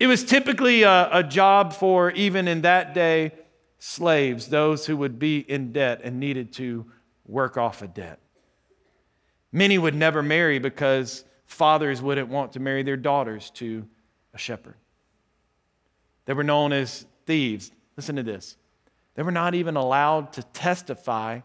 It 0.00 0.06
was 0.06 0.24
typically 0.24 0.82
a, 0.82 1.08
a, 1.12 1.22
job 1.22 1.72
for, 1.72 2.10
even 2.12 2.48
in 2.48 2.62
that 2.62 2.94
day, 2.94 3.32
slaves, 3.78 4.48
those 4.48 4.86
who 4.86 4.96
would 4.96 5.18
be 5.18 5.38
in 5.38 5.72
debt 5.72 6.00
and 6.02 6.18
needed 6.18 6.52
to 6.54 6.86
work 7.26 7.56
off 7.56 7.82
a 7.82 7.88
debt. 7.88 8.18
Many 9.52 9.78
would 9.78 9.94
never 9.94 10.22
marry 10.22 10.58
because 10.58 11.24
fathers 11.46 12.00
wouldn't 12.00 12.28
want 12.28 12.52
to 12.52 12.60
marry 12.60 12.82
their 12.82 12.96
daughters 12.96 13.50
to 13.50 13.86
a 14.34 14.38
shepherd. 14.38 14.76
They 16.24 16.32
were 16.32 16.44
known 16.44 16.72
as 16.72 17.06
thieves. 17.26 17.70
Listen 17.96 18.16
to 18.16 18.22
this. 18.22 18.56
They 19.14 19.22
were 19.22 19.32
not 19.32 19.54
even 19.54 19.76
allowed 19.76 20.32
to 20.34 20.42
testify 20.42 21.40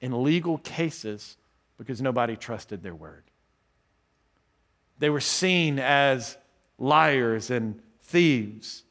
in 0.00 0.22
legal 0.22 0.58
cases 0.58 1.36
because 1.76 2.00
nobody 2.00 2.36
trusted 2.36 2.82
their 2.82 2.94
word. 2.94 3.24
They 4.98 5.10
were 5.10 5.20
seen 5.20 5.78
as 5.78 6.36
liars 6.78 7.50
and 7.50 7.80
thieves. 8.02 8.84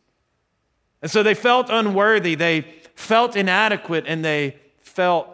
And 1.02 1.10
so 1.10 1.24
they 1.24 1.34
felt 1.34 1.70
unworthy, 1.70 2.36
they 2.36 2.66
felt 2.96 3.36
inadequate, 3.36 4.06
and 4.08 4.24
they 4.24 4.58
felt 4.80 5.28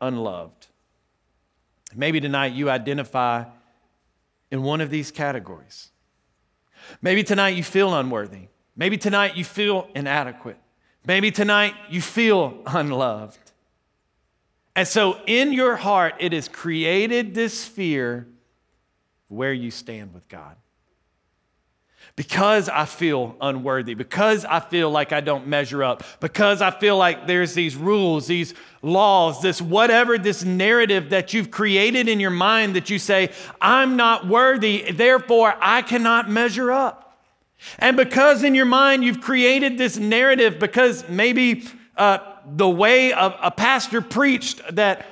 unloved. 0.00 0.66
Maybe 1.94 2.20
tonight 2.20 2.52
you 2.52 2.68
identify 2.68 3.44
in 4.50 4.62
one 4.62 4.80
of 4.80 4.90
these 4.90 5.10
categories. 5.10 5.90
Maybe 7.00 7.24
tonight 7.24 7.50
you 7.50 7.62
feel 7.62 7.94
unworthy. 7.94 8.48
Maybe 8.76 8.98
tonight 8.98 9.36
you 9.36 9.44
feel 9.44 9.88
inadequate. 9.94 10.58
Maybe 11.06 11.30
tonight 11.30 11.74
you 11.88 12.00
feel 12.02 12.58
unloved. 12.66 13.38
And 14.74 14.86
so 14.86 15.18
in 15.26 15.52
your 15.52 15.76
heart, 15.76 16.16
it 16.18 16.32
has 16.32 16.48
created 16.48 17.34
this 17.34 17.64
fear 17.64 18.26
where 19.28 19.52
you 19.52 19.70
stand 19.70 20.12
with 20.12 20.28
God 20.28 20.56
because 22.16 22.70
I 22.70 22.86
feel 22.86 23.36
unworthy, 23.42 23.92
because 23.92 24.46
I 24.46 24.60
feel 24.60 24.90
like 24.90 25.12
I 25.12 25.20
don't 25.20 25.46
measure 25.46 25.84
up, 25.84 26.02
because 26.20 26.62
I 26.62 26.70
feel 26.70 26.96
like 26.96 27.26
there's 27.26 27.52
these 27.52 27.76
rules, 27.76 28.26
these 28.26 28.54
laws, 28.80 29.42
this 29.42 29.60
whatever, 29.60 30.16
this 30.16 30.42
narrative 30.42 31.10
that 31.10 31.34
you've 31.34 31.50
created 31.50 32.08
in 32.08 32.18
your 32.18 32.30
mind 32.30 32.74
that 32.74 32.88
you 32.88 32.98
say, 32.98 33.32
I'm 33.60 33.96
not 33.96 34.26
worthy, 34.26 34.90
therefore 34.92 35.54
I 35.60 35.82
cannot 35.82 36.30
measure 36.30 36.72
up. 36.72 37.05
And 37.78 37.96
because 37.96 38.44
in 38.44 38.54
your 38.54 38.66
mind 38.66 39.04
you've 39.04 39.20
created 39.20 39.78
this 39.78 39.96
narrative, 39.96 40.58
because 40.58 41.08
maybe 41.08 41.64
uh, 41.96 42.18
the 42.46 42.68
way 42.68 43.10
a, 43.10 43.38
a 43.42 43.50
pastor 43.50 44.00
preached 44.00 44.60
that 44.74 45.06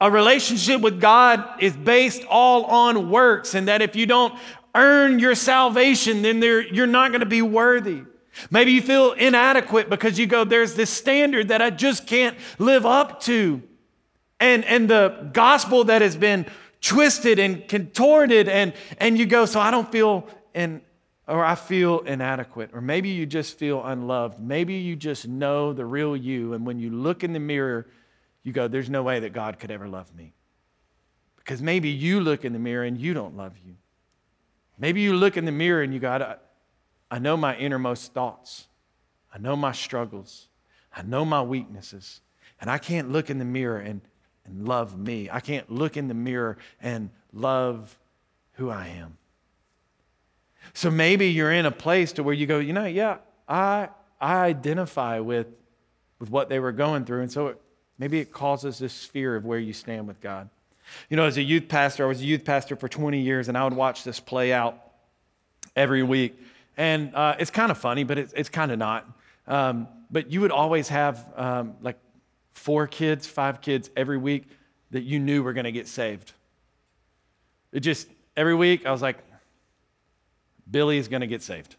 a 0.00 0.10
relationship 0.10 0.80
with 0.80 1.00
God 1.00 1.44
is 1.60 1.76
based 1.76 2.24
all 2.28 2.64
on 2.64 3.10
works, 3.10 3.54
and 3.54 3.68
that 3.68 3.82
if 3.82 3.94
you 3.94 4.06
don't 4.06 4.34
earn 4.74 5.18
your 5.18 5.34
salvation, 5.34 6.22
then 6.22 6.40
you're 6.42 6.86
not 6.86 7.10
going 7.10 7.20
to 7.20 7.26
be 7.26 7.42
worthy. 7.42 8.02
Maybe 8.50 8.72
you 8.72 8.80
feel 8.80 9.12
inadequate 9.12 9.90
because 9.90 10.18
you 10.18 10.26
go, 10.26 10.44
there's 10.44 10.74
this 10.74 10.88
standard 10.88 11.48
that 11.48 11.60
I 11.60 11.70
just 11.70 12.06
can't 12.06 12.36
live 12.58 12.86
up 12.86 13.20
to. 13.22 13.62
And, 14.38 14.64
and 14.64 14.88
the 14.88 15.30
gospel 15.32 15.84
that 15.84 16.00
has 16.00 16.16
been 16.16 16.46
twisted 16.80 17.38
and 17.38 17.68
contorted, 17.68 18.48
and, 18.48 18.72
and 18.98 19.18
you 19.18 19.26
go, 19.26 19.44
so 19.44 19.60
I 19.60 19.70
don't 19.70 19.90
feel 19.92 20.26
in, 20.54 20.80
or 21.30 21.44
I 21.44 21.54
feel 21.54 22.00
inadequate. 22.00 22.70
Or 22.74 22.80
maybe 22.80 23.10
you 23.10 23.24
just 23.24 23.56
feel 23.56 23.84
unloved. 23.84 24.40
Maybe 24.40 24.74
you 24.74 24.96
just 24.96 25.28
know 25.28 25.72
the 25.72 25.86
real 25.86 26.16
you, 26.16 26.54
and 26.54 26.66
when 26.66 26.80
you 26.80 26.90
look 26.90 27.22
in 27.22 27.32
the 27.32 27.40
mirror, 27.40 27.86
you 28.42 28.52
go, 28.52 28.68
there's 28.68 28.90
no 28.90 29.02
way 29.02 29.20
that 29.20 29.32
God 29.32 29.58
could 29.58 29.70
ever 29.70 29.88
love 29.88 30.14
me. 30.14 30.32
Because 31.36 31.62
maybe 31.62 31.88
you 31.88 32.20
look 32.20 32.44
in 32.44 32.52
the 32.52 32.58
mirror 32.58 32.84
and 32.84 32.98
you 32.98 33.14
don't 33.14 33.36
love 33.36 33.54
you. 33.64 33.76
Maybe 34.78 35.02
you 35.02 35.14
look 35.14 35.36
in 35.36 35.44
the 35.44 35.52
mirror 35.52 35.82
and 35.82 35.94
you 35.94 36.00
go, 36.00 36.10
I, 36.10 36.36
I 37.14 37.18
know 37.18 37.36
my 37.36 37.56
innermost 37.56 38.12
thoughts. 38.12 38.66
I 39.32 39.38
know 39.38 39.56
my 39.56 39.72
struggles. 39.72 40.48
I 40.94 41.02
know 41.02 41.24
my 41.24 41.42
weaknesses. 41.42 42.20
And 42.60 42.70
I 42.70 42.78
can't 42.78 43.10
look 43.10 43.30
in 43.30 43.38
the 43.38 43.44
mirror 43.44 43.78
and, 43.78 44.00
and 44.44 44.66
love 44.66 44.98
me. 44.98 45.28
I 45.30 45.40
can't 45.40 45.70
look 45.70 45.96
in 45.96 46.08
the 46.08 46.14
mirror 46.14 46.58
and 46.80 47.10
love 47.32 47.98
who 48.54 48.70
I 48.70 48.88
am. 48.88 49.16
So 50.74 50.90
maybe 50.90 51.26
you're 51.28 51.52
in 51.52 51.66
a 51.66 51.70
place 51.70 52.12
to 52.12 52.22
where 52.22 52.34
you 52.34 52.46
go, 52.46 52.58
you 52.58 52.72
know, 52.72 52.86
yeah, 52.86 53.18
I, 53.48 53.88
I 54.20 54.44
identify 54.44 55.18
with, 55.18 55.48
with 56.18 56.30
what 56.30 56.48
they 56.48 56.60
were 56.60 56.72
going 56.72 57.04
through. 57.04 57.22
And 57.22 57.32
so 57.32 57.48
it, 57.48 57.60
maybe 57.98 58.20
it 58.20 58.32
causes 58.32 58.78
this 58.78 59.04
fear 59.04 59.36
of 59.36 59.44
where 59.44 59.58
you 59.58 59.72
stand 59.72 60.06
with 60.06 60.20
God. 60.20 60.48
You 61.08 61.16
know, 61.16 61.24
as 61.24 61.36
a 61.36 61.42
youth 61.42 61.68
pastor, 61.68 62.04
I 62.04 62.08
was 62.08 62.20
a 62.20 62.24
youth 62.24 62.44
pastor 62.44 62.76
for 62.76 62.88
20 62.88 63.20
years, 63.20 63.48
and 63.48 63.56
I 63.56 63.64
would 63.64 63.74
watch 63.74 64.04
this 64.04 64.20
play 64.20 64.52
out 64.52 64.78
every 65.76 66.02
week. 66.02 66.38
And 66.76 67.14
uh, 67.14 67.36
it's 67.38 67.50
kind 67.50 67.70
of 67.70 67.78
funny, 67.78 68.04
but 68.04 68.18
it's, 68.18 68.32
it's 68.36 68.48
kind 68.48 68.72
of 68.72 68.78
not. 68.78 69.06
Um, 69.46 69.88
but 70.10 70.30
you 70.30 70.40
would 70.40 70.50
always 70.50 70.88
have 70.88 71.24
um, 71.36 71.74
like 71.80 71.98
four 72.52 72.86
kids, 72.86 73.26
five 73.26 73.60
kids 73.60 73.90
every 73.96 74.18
week 74.18 74.44
that 74.90 75.02
you 75.02 75.18
knew 75.18 75.42
were 75.42 75.52
going 75.52 75.64
to 75.64 75.72
get 75.72 75.86
saved. 75.86 76.32
It 77.72 77.80
just, 77.80 78.08
every 78.36 78.54
week, 78.54 78.86
I 78.86 78.90
was 78.92 79.02
like, 79.02 79.18
Billy 80.70 80.98
is 80.98 81.08
going 81.08 81.20
to 81.20 81.26
get 81.26 81.42
saved. 81.42 81.76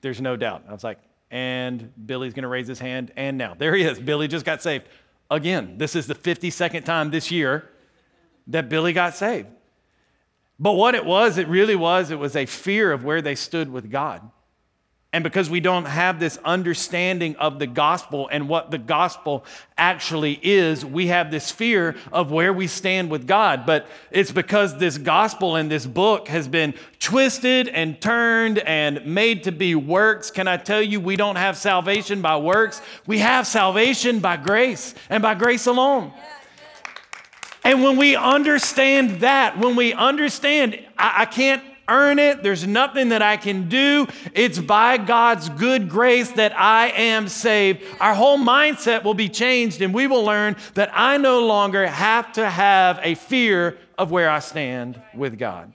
There's 0.00 0.20
no 0.20 0.36
doubt. 0.36 0.64
I 0.68 0.72
was 0.72 0.84
like, 0.84 0.98
and 1.30 1.92
Billy's 2.06 2.34
going 2.34 2.42
to 2.42 2.48
raise 2.48 2.68
his 2.68 2.78
hand, 2.78 3.12
and 3.16 3.38
now 3.38 3.54
there 3.54 3.74
he 3.74 3.82
is. 3.82 3.98
Billy 3.98 4.28
just 4.28 4.44
got 4.44 4.62
saved. 4.62 4.86
Again, 5.30 5.78
this 5.78 5.96
is 5.96 6.06
the 6.06 6.14
52nd 6.14 6.84
time 6.84 7.10
this 7.10 7.30
year 7.30 7.70
that 8.48 8.68
Billy 8.68 8.92
got 8.92 9.14
saved. 9.14 9.48
But 10.58 10.72
what 10.72 10.94
it 10.94 11.04
was, 11.04 11.38
it 11.38 11.48
really 11.48 11.74
was, 11.74 12.10
it 12.10 12.18
was 12.18 12.36
a 12.36 12.46
fear 12.46 12.92
of 12.92 13.02
where 13.02 13.20
they 13.20 13.34
stood 13.34 13.70
with 13.70 13.90
God. 13.90 14.30
And 15.14 15.22
because 15.22 15.48
we 15.48 15.60
don't 15.60 15.84
have 15.84 16.18
this 16.18 16.40
understanding 16.44 17.36
of 17.36 17.60
the 17.60 17.68
gospel 17.68 18.28
and 18.32 18.48
what 18.48 18.72
the 18.72 18.78
gospel 18.78 19.44
actually 19.78 20.40
is, 20.42 20.84
we 20.84 21.06
have 21.06 21.30
this 21.30 21.52
fear 21.52 21.94
of 22.12 22.32
where 22.32 22.52
we 22.52 22.66
stand 22.66 23.12
with 23.12 23.24
God. 23.24 23.64
But 23.64 23.86
it's 24.10 24.32
because 24.32 24.76
this 24.76 24.98
gospel 24.98 25.54
and 25.54 25.70
this 25.70 25.86
book 25.86 26.26
has 26.26 26.48
been 26.48 26.74
twisted 26.98 27.68
and 27.68 28.00
turned 28.00 28.58
and 28.58 29.06
made 29.06 29.44
to 29.44 29.52
be 29.52 29.76
works. 29.76 30.32
Can 30.32 30.48
I 30.48 30.56
tell 30.56 30.82
you, 30.82 30.98
we 30.98 31.14
don't 31.14 31.36
have 31.36 31.56
salvation 31.56 32.20
by 32.20 32.36
works? 32.36 32.82
We 33.06 33.20
have 33.20 33.46
salvation 33.46 34.18
by 34.18 34.36
grace 34.36 34.96
and 35.08 35.22
by 35.22 35.34
grace 35.34 35.66
alone. 35.66 36.12
And 37.62 37.84
when 37.84 37.96
we 37.96 38.16
understand 38.16 39.20
that, 39.20 39.58
when 39.58 39.76
we 39.76 39.92
understand, 39.92 40.84
I, 40.98 41.22
I, 41.22 41.24
can't 41.26 41.62
earn 41.88 42.18
it, 42.18 42.42
there's 42.42 42.66
nothing 42.66 43.10
that 43.10 43.22
I 43.22 43.36
can 43.36 43.68
do, 43.68 44.06
it's 44.32 44.58
by 44.58 44.96
God's 44.98 45.48
good 45.48 45.88
grace 45.88 46.30
that 46.32 46.58
I 46.58 46.88
am 46.88 47.28
saved, 47.28 47.82
our 48.00 48.14
whole 48.14 48.38
mindset 48.38 49.04
will 49.04 49.14
be 49.14 49.28
changed 49.28 49.80
and 49.82 49.92
we 49.92 50.06
will 50.06 50.24
learn 50.24 50.56
that 50.74 50.90
I 50.92 51.16
no 51.16 51.46
longer 51.46 51.86
have 51.86 52.32
to 52.32 52.48
have 52.48 53.00
a 53.02 53.14
fear 53.14 53.78
of 53.98 54.10
where 54.10 54.30
I 54.30 54.38
stand 54.40 55.00
with 55.14 55.38
God. 55.38 55.72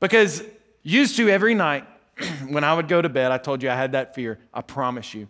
Because 0.00 0.42
used 0.82 1.16
to 1.16 1.28
every 1.28 1.54
night 1.54 1.86
when 2.48 2.64
I 2.64 2.74
would 2.74 2.88
go 2.88 3.00
to 3.00 3.08
bed, 3.08 3.32
I 3.32 3.38
told 3.38 3.62
you 3.62 3.70
I 3.70 3.74
had 3.74 3.92
that 3.92 4.14
fear, 4.14 4.38
I 4.52 4.60
promise 4.62 5.14
you. 5.14 5.28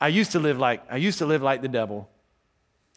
I 0.00 0.08
used 0.08 0.32
to 0.32 0.38
live 0.38 0.58
like 0.58 0.82
I 0.90 0.96
used 0.96 1.18
to 1.18 1.26
live 1.26 1.42
like 1.42 1.62
the 1.62 1.68
devil. 1.68 2.08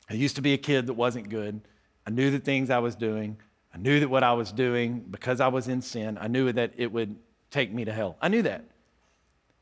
I 0.10 0.16
used 0.16 0.36
to 0.36 0.42
be 0.42 0.54
a 0.54 0.58
kid 0.58 0.88
that 0.88 0.94
wasn't 0.94 1.30
good. 1.30 1.62
I 2.06 2.10
knew 2.10 2.32
the 2.32 2.40
things 2.40 2.70
I 2.70 2.80
was 2.80 2.96
doing. 2.96 3.38
I 3.80 3.82
knew 3.82 4.02
that 4.02 4.10
what 4.10 4.24
I 4.24 4.34
was 4.34 4.52
doing, 4.52 5.06
because 5.10 5.40
I 5.40 5.48
was 5.48 5.70
in 5.70 5.82
sin, 5.82 6.18
I 6.20 6.28
knew 6.28 6.52
that 6.52 6.74
it 6.76 6.92
would 6.92 7.16
take 7.50 7.72
me 7.74 7.86
to 7.86 7.94
hell. 7.94 8.18
I 8.22 8.28
knew 8.28 8.42
that. 8.42 8.66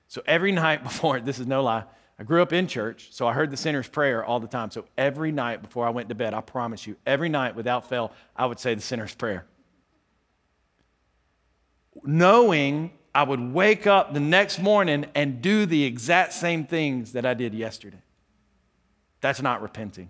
So 0.08 0.24
every 0.26 0.52
night 0.52 0.84
before, 0.84 1.20
this 1.20 1.38
is 1.38 1.46
no 1.46 1.62
lie, 1.62 1.84
I 2.18 2.24
grew 2.24 2.42
up 2.42 2.52
in 2.52 2.66
church, 2.66 3.10
so 3.12 3.28
I 3.28 3.34
heard 3.34 3.52
the 3.52 3.58
sinner's 3.58 3.88
prayer 3.88 4.26
all 4.26 4.40
the 4.40 4.48
time. 4.48 4.72
So 4.72 4.86
every 4.98 5.32
night 5.32 5.62
before 5.62 5.86
I 5.86 5.92
went 5.92 6.10
to 6.10 6.16
bed, 6.16 6.34
I 6.34 6.42
promise 6.42 6.88
you, 6.88 6.96
every 7.06 7.30
night 7.30 7.56
without 7.56 7.88
fail, 7.88 8.12
I 8.36 8.48
would 8.48 8.60
say 8.60 8.74
the 8.74 8.82
sinner's 8.82 9.14
prayer. 9.14 9.46
Knowing 12.04 12.94
I 13.14 13.22
would 13.22 13.54
wake 13.54 13.86
up 13.86 14.16
the 14.16 14.20
next 14.20 14.58
morning 14.58 15.06
and 15.14 15.44
do 15.44 15.68
the 15.68 15.84
exact 15.84 16.34
same 16.34 16.66
things 16.66 17.12
that 17.12 17.24
I 17.24 17.36
did 17.36 17.54
yesterday. 17.54 18.02
That's 19.22 19.44
not 19.44 19.62
repenting. 19.62 20.10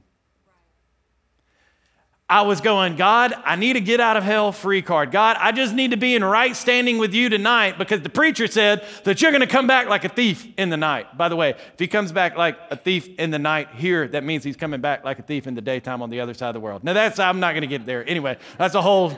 I 2.30 2.42
was 2.42 2.60
going, 2.60 2.98
God, 2.98 3.34
I 3.46 3.56
need 3.56 3.74
to 3.74 3.80
get 3.80 4.02
out 4.02 4.18
of 4.18 4.24
hell 4.24 4.52
free 4.52 4.82
card. 4.82 5.12
God, 5.12 5.38
I 5.40 5.54
just 5.54 5.74
need 5.74 5.92
to 5.92 5.98
be 5.98 6.14
in 6.14 6.22
right 6.26 6.54
standing 6.54 6.98
with 6.98 7.14
you 7.14 7.30
tonight 7.30 7.78
because 7.78 8.02
the 8.02 8.10
preacher 8.10 8.48
said 8.48 8.86
that 9.06 9.22
you're 9.22 9.32
going 9.32 9.40
to 9.40 9.48
come 9.48 9.66
back 9.66 9.88
like 9.88 10.04
a 10.04 10.10
thief 10.10 10.46
in 10.58 10.70
the 10.70 10.76
night. 10.76 11.18
By 11.18 11.30
the 11.30 11.38
way, 11.38 11.52
if 11.52 11.80
he 11.80 11.88
comes 11.88 12.12
back 12.12 12.36
like 12.36 12.58
a 12.70 12.76
thief 12.76 13.08
in 13.18 13.32
the 13.32 13.40
night 13.40 13.70
here, 13.76 14.10
that 14.10 14.26
means 14.26 14.44
he's 14.44 14.58
coming 14.58 14.82
back 14.82 15.06
like 15.06 15.20
a 15.20 15.22
thief 15.22 15.48
in 15.48 15.56
the 15.56 15.62
daytime 15.62 16.02
on 16.02 16.10
the 16.10 16.20
other 16.20 16.34
side 16.34 16.50
of 16.50 16.54
the 16.56 16.60
world. 16.60 16.84
Now, 16.84 16.92
that's, 16.92 17.18
I'm 17.18 17.40
not 17.40 17.54
going 17.54 17.62
to 17.62 17.68
get 17.68 17.86
there. 17.86 18.06
Anyway, 18.06 18.38
that's 18.58 18.76
a 18.76 18.82
whole. 18.82 19.18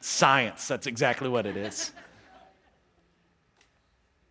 Science, 0.00 0.68
that's 0.68 0.86
exactly 0.86 1.28
what 1.28 1.44
it 1.44 1.56
is. 1.56 1.90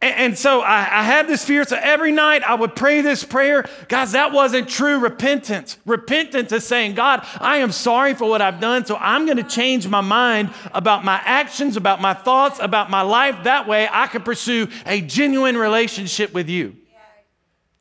And, 0.02 0.36
so 0.36 0.62
I, 0.62 0.80
I, 0.80 1.04
had 1.04 1.28
this 1.28 1.46
fear. 1.46 1.64
So 1.64 1.78
every 1.80 2.12
night 2.12 2.42
I 2.42 2.56
would 2.56 2.76
pray 2.76 3.02
this 3.02 3.24
prayer. 3.24 3.70
Guys, 3.88 4.14
that 4.14 4.32
wasn't 4.32 4.68
true 4.68 4.98
repentance. 4.98 5.78
Repentance 5.86 6.52
is 6.52 6.66
saying, 6.66 6.96
God, 6.96 7.24
I 7.40 7.58
am 7.58 7.72
sorry 7.72 8.16
for 8.16 8.28
what 8.28 8.42
I've 8.42 8.60
done. 8.60 8.84
So 8.84 8.96
I'm 8.96 9.26
going 9.26 9.38
to 9.38 9.44
change 9.44 9.88
my 9.88 10.02
mind 10.02 10.50
about 10.74 11.06
my 11.06 11.22
actions, 11.24 11.78
about 11.78 12.02
my 12.02 12.16
thoughts, 12.16 12.58
about 12.60 12.90
my 12.90 13.04
life. 13.04 13.44
That 13.44 13.68
way 13.68 13.88
I 13.92 14.08
can 14.08 14.24
pursue 14.24 14.70
a 14.88 15.02
genuine 15.02 15.56
relationship 15.56 16.34
with 16.34 16.50
you. 16.50 16.78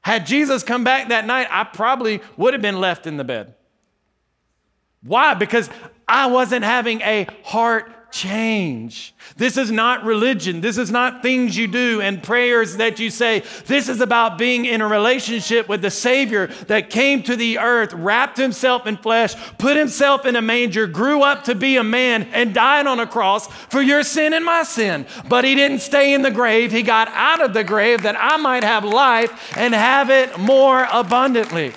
Had 0.03 0.27
Jesus 0.27 0.63
come 0.63 0.85
back 0.85 1.09
that 1.09 1.25
night, 1.25 1.49
I 1.51 1.65
probably 1.65 2.21
would 2.37 2.53
have 2.53 2.63
been 2.63 2.81
left 2.81 3.07
in 3.07 3.17
the 3.17 3.25
bed. 3.25 3.55
Why? 5.03 5.33
Because 5.33 5.71
I 6.07 6.27
wasn't 6.27 6.65
having 6.65 7.01
a 7.01 7.27
heart 7.45 7.91
change. 8.13 9.15
This 9.37 9.57
is 9.57 9.71
not 9.71 10.05
religion. 10.05 10.61
This 10.61 10.79
is 10.79 10.91
not 10.91 11.23
things 11.23 11.57
you 11.57 11.67
do 11.67 12.01
and 12.01 12.23
prayers 12.23 12.77
that 12.77 12.99
you 12.99 13.11
say. 13.11 13.43
This 13.67 13.89
is 13.89 14.01
about 14.01 14.39
being 14.39 14.65
in 14.65 14.81
a 14.81 14.89
relationship 14.89 15.69
with 15.69 15.83
the 15.83 15.91
Savior 15.91 16.49
that 16.67 16.91
came 16.91 17.23
to 17.25 17.37
the 17.37 17.59
earth, 17.59 17.93
wrapped 17.93 18.37
himself 18.37 18.87
in 18.87 18.97
flesh, 18.97 19.35
put 19.59 19.77
himself 19.77 20.27
in 20.27 20.37
a 20.37 20.43
manger, 20.43 20.87
grew 20.87 21.23
up 21.23 21.45
to 21.45 21.55
be 21.55 21.77
a 21.77 21.85
man, 21.85 22.25
and 22.33 22.55
died 22.55 22.87
on 22.87 23.01
a 23.01 23.07
cross 23.07 23.47
for 23.47 23.81
your 23.81 24.03
sin 24.03 24.33
and 24.33 24.45
my 24.45 24.63
sin. 24.63 25.07
But 25.29 25.45
he 25.45 25.55
didn't 25.55 25.81
stay 25.81 26.13
in 26.13 26.23
the 26.23 26.31
grave. 26.31 26.73
He 26.73 26.83
got 26.83 27.09
out 27.09 27.41
of 27.41 27.55
the 27.55 27.65
grave 27.65 28.03
that 28.03 28.17
I 28.19 28.37
might 28.37 28.65
have 28.65 28.85
life 28.85 29.57
and 29.57 29.75
have 29.75 30.11
it 30.11 30.39
more 30.39 30.87
abundantly. 30.93 31.73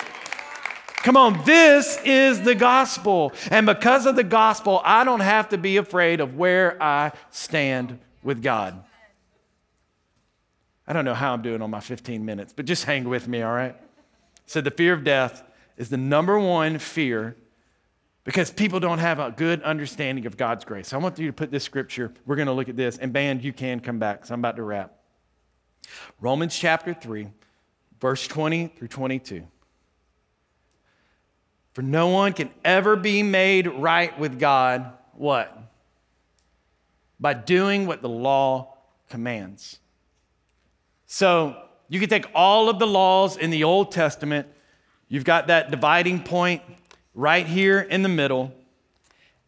Come 1.04 1.18
on, 1.18 1.44
this 1.44 1.98
is 2.02 2.40
the 2.40 2.54
gospel. 2.54 3.34
And 3.50 3.66
because 3.66 4.06
of 4.06 4.16
the 4.16 4.24
gospel, 4.24 4.80
I 4.82 5.04
don't 5.04 5.20
have 5.20 5.50
to 5.50 5.58
be 5.58 5.76
afraid 5.76 6.18
of 6.18 6.38
where 6.38 6.82
I 6.82 7.12
stand 7.30 7.98
with 8.22 8.42
God. 8.42 8.82
I 10.86 10.94
don't 10.94 11.04
know 11.04 11.12
how 11.12 11.34
I'm 11.34 11.42
doing 11.42 11.60
on 11.60 11.70
my 11.70 11.80
15 11.80 12.24
minutes, 12.24 12.54
but 12.54 12.64
just 12.64 12.86
hang 12.86 13.06
with 13.06 13.28
me, 13.28 13.42
all 13.42 13.52
right? 13.52 13.76
So, 14.46 14.62
the 14.62 14.70
fear 14.70 14.94
of 14.94 15.04
death 15.04 15.42
is 15.76 15.90
the 15.90 15.98
number 15.98 16.38
one 16.38 16.78
fear 16.78 17.36
because 18.24 18.50
people 18.50 18.80
don't 18.80 18.98
have 18.98 19.18
a 19.18 19.30
good 19.30 19.62
understanding 19.62 20.24
of 20.24 20.38
God's 20.38 20.64
grace. 20.64 20.88
So 20.88 20.98
I 20.98 21.02
want 21.02 21.18
you 21.18 21.26
to 21.26 21.34
put 21.34 21.50
this 21.50 21.64
scripture. 21.64 22.14
We're 22.24 22.36
going 22.36 22.46
to 22.46 22.54
look 22.54 22.70
at 22.70 22.76
this. 22.76 22.96
And, 22.96 23.12
band, 23.12 23.44
you 23.44 23.52
can 23.52 23.80
come 23.80 23.98
back 23.98 24.20
because 24.20 24.30
I'm 24.30 24.40
about 24.40 24.56
to 24.56 24.62
wrap. 24.62 24.94
Romans 26.22 26.58
chapter 26.58 26.94
3, 26.94 27.28
verse 28.00 28.26
20 28.26 28.68
through 28.68 28.88
22. 28.88 29.46
For 31.74 31.82
no 31.82 32.08
one 32.08 32.32
can 32.32 32.50
ever 32.64 32.94
be 32.94 33.22
made 33.22 33.66
right 33.66 34.16
with 34.18 34.38
God, 34.38 34.92
what? 35.12 35.56
By 37.18 37.34
doing 37.34 37.86
what 37.86 38.00
the 38.00 38.08
law 38.08 38.76
commands. 39.08 39.80
So 41.06 41.56
you 41.88 41.98
can 41.98 42.08
take 42.08 42.26
all 42.32 42.68
of 42.68 42.78
the 42.78 42.86
laws 42.86 43.36
in 43.36 43.50
the 43.50 43.64
Old 43.64 43.90
Testament, 43.90 44.46
you've 45.08 45.24
got 45.24 45.48
that 45.48 45.72
dividing 45.72 46.22
point 46.22 46.62
right 47.12 47.46
here 47.46 47.80
in 47.80 48.02
the 48.02 48.08
middle, 48.08 48.52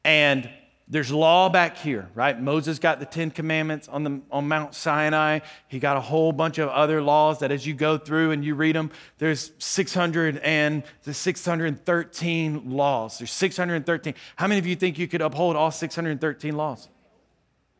and 0.04 0.50
there's 0.88 1.10
law 1.10 1.48
back 1.48 1.76
here, 1.76 2.08
right? 2.14 2.40
Moses 2.40 2.78
got 2.78 3.00
the 3.00 3.06
Ten 3.06 3.32
Commandments 3.32 3.88
on, 3.88 4.04
the, 4.04 4.20
on 4.30 4.46
Mount 4.46 4.72
Sinai. 4.72 5.40
He 5.66 5.80
got 5.80 5.96
a 5.96 6.00
whole 6.00 6.30
bunch 6.30 6.58
of 6.58 6.68
other 6.68 7.02
laws 7.02 7.40
that 7.40 7.50
as 7.50 7.66
you 7.66 7.74
go 7.74 7.98
through 7.98 8.30
and 8.30 8.44
you 8.44 8.54
read 8.54 8.76
them, 8.76 8.92
there's 9.18 9.50
600 9.58 10.38
and 10.38 10.84
there's 11.02 11.16
613 11.16 12.70
laws. 12.70 13.18
There's 13.18 13.32
613. 13.32 14.14
How 14.36 14.46
many 14.46 14.60
of 14.60 14.66
you 14.66 14.76
think 14.76 14.96
you 14.96 15.08
could 15.08 15.22
uphold 15.22 15.56
all 15.56 15.72
613 15.72 16.56
laws? 16.56 16.88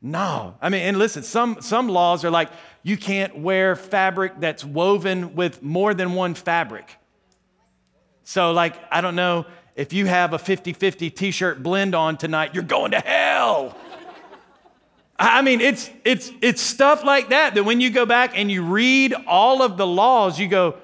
No. 0.02 0.56
I 0.60 0.68
mean, 0.68 0.82
and 0.82 0.98
listen, 0.98 1.22
some, 1.22 1.58
some 1.60 1.88
laws 1.88 2.24
are 2.24 2.30
like 2.30 2.50
you 2.82 2.96
can't 2.96 3.38
wear 3.38 3.76
fabric 3.76 4.40
that's 4.40 4.64
woven 4.64 5.36
with 5.36 5.62
more 5.62 5.94
than 5.94 6.14
one 6.14 6.34
fabric. 6.34 6.96
So, 8.24 8.50
like, 8.50 8.74
I 8.90 9.00
don't 9.00 9.14
know 9.14 9.46
if 9.76 9.92
you 9.92 10.06
have 10.06 10.32
a 10.32 10.38
50 10.38 10.72
50 10.72 11.10
t 11.10 11.30
shirt 11.30 11.62
blend 11.62 11.94
on 11.94 12.16
tonight, 12.16 12.54
you're 12.54 12.64
going 12.64 12.90
to 12.90 13.00
hell. 13.00 13.76
I 15.18 15.42
mean, 15.42 15.60
it's, 15.60 15.90
it's, 16.04 16.30
it's 16.42 16.60
stuff 16.60 17.04
like 17.04 17.30
that 17.30 17.54
that 17.54 17.64
when 17.64 17.80
you 17.80 17.90
go 17.90 18.04
back 18.04 18.32
and 18.34 18.50
you 18.50 18.62
read 18.62 19.14
all 19.26 19.62
of 19.62 19.76
the 19.76 19.86
laws, 19.86 20.38
you 20.38 20.48
go, 20.48 20.76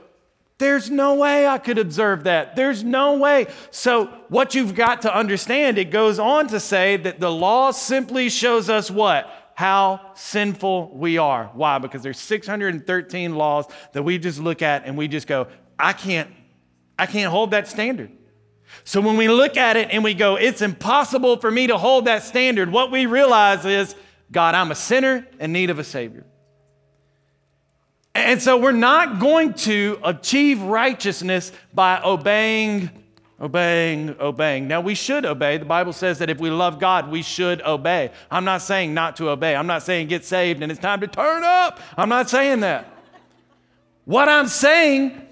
there's 0.58 0.90
no 0.90 1.16
way 1.16 1.46
I 1.46 1.58
could 1.58 1.78
observe 1.78 2.24
that. 2.24 2.54
There's 2.54 2.84
no 2.84 3.16
way. 3.18 3.48
So, 3.70 4.06
what 4.28 4.54
you've 4.54 4.74
got 4.74 5.02
to 5.02 5.14
understand, 5.14 5.76
it 5.76 5.90
goes 5.90 6.18
on 6.18 6.46
to 6.48 6.60
say 6.60 6.96
that 6.98 7.18
the 7.18 7.30
law 7.30 7.72
simply 7.72 8.28
shows 8.28 8.70
us 8.70 8.90
what? 8.90 9.28
How 9.54 10.12
sinful 10.14 10.96
we 10.96 11.18
are. 11.18 11.50
Why? 11.52 11.78
Because 11.78 12.02
there's 12.02 12.20
613 12.20 13.34
laws 13.34 13.66
that 13.92 14.02
we 14.02 14.18
just 14.18 14.38
look 14.38 14.62
at 14.62 14.86
and 14.86 14.96
we 14.96 15.08
just 15.08 15.26
go, 15.26 15.48
I 15.78 15.92
can't, 15.92 16.30
I 16.98 17.06
can't 17.06 17.30
hold 17.30 17.50
that 17.50 17.66
standard. 17.66 18.12
So 18.84 19.00
when 19.00 19.16
we 19.16 19.28
look 19.28 19.56
at 19.56 19.76
it 19.76 19.90
and 19.90 20.02
we 20.02 20.14
go, 20.14 20.36
it's 20.36 20.62
impossible 20.62 21.36
for 21.36 21.50
me 21.50 21.68
to 21.68 21.78
hold 21.78 22.06
that 22.06 22.22
standard, 22.22 22.70
what 22.70 22.90
we 22.90 23.06
realize 23.06 23.64
is, 23.64 23.94
God, 24.30 24.54
I'm 24.54 24.70
a 24.70 24.74
sinner 24.74 25.26
in 25.38 25.52
need 25.52 25.70
of 25.70 25.78
a 25.78 25.84
Savior. 25.84 26.24
And 28.14 28.42
so 28.42 28.56
we're 28.58 28.72
not 28.72 29.20
going 29.20 29.54
to 29.54 29.98
achieve 30.04 30.60
righteousness 30.62 31.52
by 31.72 32.00
obeying, 32.02 32.90
obeying, 33.40 34.16
obeying. 34.20 34.68
Now, 34.68 34.80
we 34.80 34.94
should 34.94 35.24
obey. 35.24 35.56
The 35.56 35.64
Bible 35.64 35.92
says 35.92 36.18
that 36.18 36.28
if 36.28 36.38
we 36.38 36.50
love 36.50 36.78
God, 36.78 37.10
we 37.10 37.22
should 37.22 37.62
obey. 37.62 38.10
I'm 38.30 38.44
not 38.44 38.62
saying 38.62 38.92
not 38.92 39.16
to 39.16 39.30
obey. 39.30 39.56
I'm 39.56 39.66
not 39.66 39.82
saying 39.82 40.08
get 40.08 40.24
saved 40.24 40.62
and 40.62 40.70
it's 40.70 40.80
time 40.80 41.00
to 41.00 41.06
turn 41.06 41.42
up. 41.42 41.80
I'm 41.96 42.08
not 42.08 42.28
saying 42.28 42.60
that. 42.60 42.88
What 44.04 44.28
I'm 44.28 44.48
saying 44.48 45.28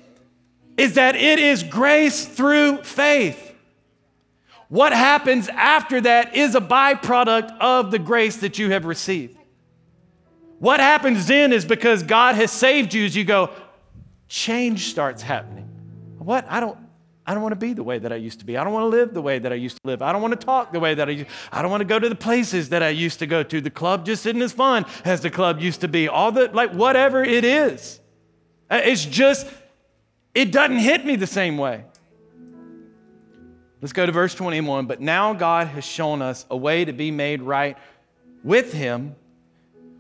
is 0.81 0.95
that 0.95 1.15
it 1.15 1.39
is 1.39 1.63
grace 1.63 2.25
through 2.25 2.83
faith. 2.83 3.55
What 4.69 4.95
happens 4.95 5.49
after 5.49 6.01
that 6.01 6.35
is 6.35 6.55
a 6.55 6.61
byproduct 6.61 7.59
of 7.61 7.91
the 7.91 7.99
grace 7.99 8.39
that 8.39 8.59
you 8.59 8.71
have 8.71 8.87
received. 8.87 9.37
What 10.59 10.81
happens 10.81 11.27
then 11.27 11.53
is 11.53 11.67
because 11.67 12.03
God 12.03 12.35
has 12.37 12.51
saved 12.51 12.95
you, 12.95 13.05
as 13.05 13.15
you 13.15 13.25
go, 13.25 13.51
change 14.27 14.87
starts 14.87 15.21
happening. 15.21 15.69
What? 16.19 16.47
I 16.49 16.61
don't. 16.61 16.79
I 17.27 17.35
don't 17.35 17.43
want 17.43 17.53
to 17.53 17.57
be 17.57 17.75
the 17.75 17.85
way 17.85 17.99
that 17.99 18.13
I 18.13 18.17
used 18.17 18.41
to 18.41 18.47
be. 18.47 18.57
I 18.57 18.65
don't 18.65 18.73
want 18.73 18.85
to 18.85 18.89
live 18.89 19.15
the 19.15 19.23
way 19.23 19.39
that 19.39 19.53
I 19.53 19.55
used 19.55 19.77
to 19.77 19.83
live. 19.85 20.03
I 20.03 20.11
don't 20.13 20.23
want 20.23 20.33
to 20.41 20.45
talk 20.45 20.73
the 20.73 20.81
way 20.81 20.95
that 20.95 21.09
I 21.09 21.13
used. 21.13 21.29
I 21.53 21.63
don't 21.63 21.71
want 21.71 21.83
to 21.83 21.85
go 21.85 21.99
to 21.99 22.09
the 22.09 22.17
places 22.17 22.71
that 22.71 22.83
I 22.83 22.89
used 22.89 23.21
to 23.21 23.27
go 23.27 23.43
to. 23.43 23.61
The 23.61 23.71
club 23.71 24.05
just 24.05 24.27
isn't 24.27 24.43
as 24.43 24.53
fun 24.53 24.85
as 25.05 25.21
the 25.21 25.31
club 25.31 25.61
used 25.61 25.83
to 25.83 25.89
be. 25.89 26.09
All 26.09 26.33
the 26.33 26.51
like 26.53 26.73
whatever 26.73 27.23
it 27.23 27.45
is. 27.45 28.01
Uh, 28.69 28.81
it's 28.83 29.05
just 29.05 29.47
it 30.35 30.53
doesn't 30.53 30.79
hit 30.79 31.05
me 31.05 31.17
the 31.17 31.27
same 31.27 31.59
way. 31.59 31.85
Let's 33.81 33.93
go 33.93 34.05
to 34.05 34.13
verse 34.13 34.35
21. 34.35 34.87
But 34.87 35.01
now 35.01 35.33
God 35.33 35.69
has 35.69 35.85
shown 35.85 36.23
us 36.23 36.47
a 36.51 36.57
way 36.57 36.85
to 36.85 36.93
be 36.93 37.11
made 37.11 37.43
right 37.43 37.79
with 38.45 38.73
Him 38.73 39.17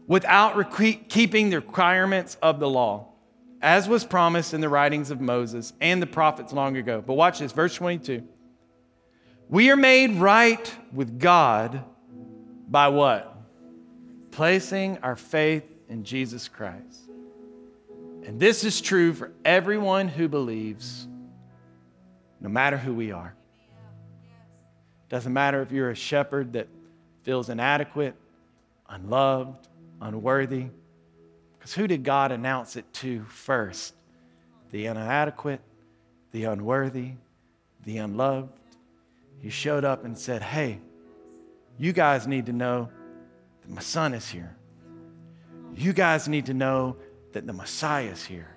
without 0.07 0.71
keeping 1.09 1.51
the 1.51 1.57
requirements 1.57 2.37
of 2.43 2.59
the 2.59 2.69
law, 2.69 3.07
as 3.62 3.88
was 3.88 4.05
promised 4.05 4.53
in 4.53 4.61
the 4.61 4.69
writings 4.69 5.11
of 5.11 5.21
Moses 5.21 5.73
and 5.81 6.03
the 6.03 6.07
prophets 6.07 6.53
long 6.53 6.77
ago. 6.77 7.03
But 7.05 7.14
watch 7.14 7.38
this, 7.38 7.53
verse 7.53 7.75
22. 7.75 8.27
We 9.49 9.71
are 9.71 9.77
made 9.77 10.16
right 10.16 10.73
with 10.93 11.19
God 11.19 11.85
by 12.69 12.88
what? 12.88 13.37
Placing 14.31 14.99
our 14.99 15.16
faith 15.16 15.64
in 15.88 16.05
Jesus 16.05 16.49
Christ. 16.49 16.99
And 18.24 18.38
this 18.38 18.64
is 18.64 18.80
true 18.80 19.12
for 19.12 19.33
everyone 19.44 20.09
who 20.09 20.28
believes, 20.28 21.09
no 22.40 22.48
matter 22.48 22.76
who 22.76 22.94
we 22.94 23.12
are. 23.12 23.35
Doesn't 25.09 25.33
matter 25.33 25.62
if 25.62 25.72
you're 25.72 25.90
a 25.90 25.94
shepherd 25.94 26.52
that 26.52 26.68
feels 27.22 27.48
inadequate, 27.48 28.14
unloved, 28.88 29.68
unworthy. 30.00 30.66
Because 31.59 31.74
who 31.74 31.87
did 31.87 32.04
God 32.04 32.33
announce 32.33 32.76
it 32.76 32.90
to 32.94 33.24
first? 33.24 33.94
The 34.70 34.87
inadequate, 34.87 35.61
the 36.33 36.44
unworthy, 36.44 37.12
the 37.85 37.98
unloved. 37.98 38.52
He 39.40 39.50
showed 39.50 39.85
up 39.85 40.04
and 40.04 40.16
said, 40.16 40.42
Hey, 40.42 40.78
you 41.78 41.92
guys 41.92 42.26
need 42.26 42.46
to 42.46 42.52
know 42.52 42.88
that 43.62 43.70
my 43.70 43.80
son 43.80 44.14
is 44.14 44.28
here. 44.28 44.54
You 45.74 45.92
guys 45.92 46.28
need 46.28 46.46
to 46.46 46.54
know 46.54 46.96
that 47.33 47.47
the 47.47 47.53
Messiah 47.53 48.07
is 48.07 48.25
here. 48.25 48.57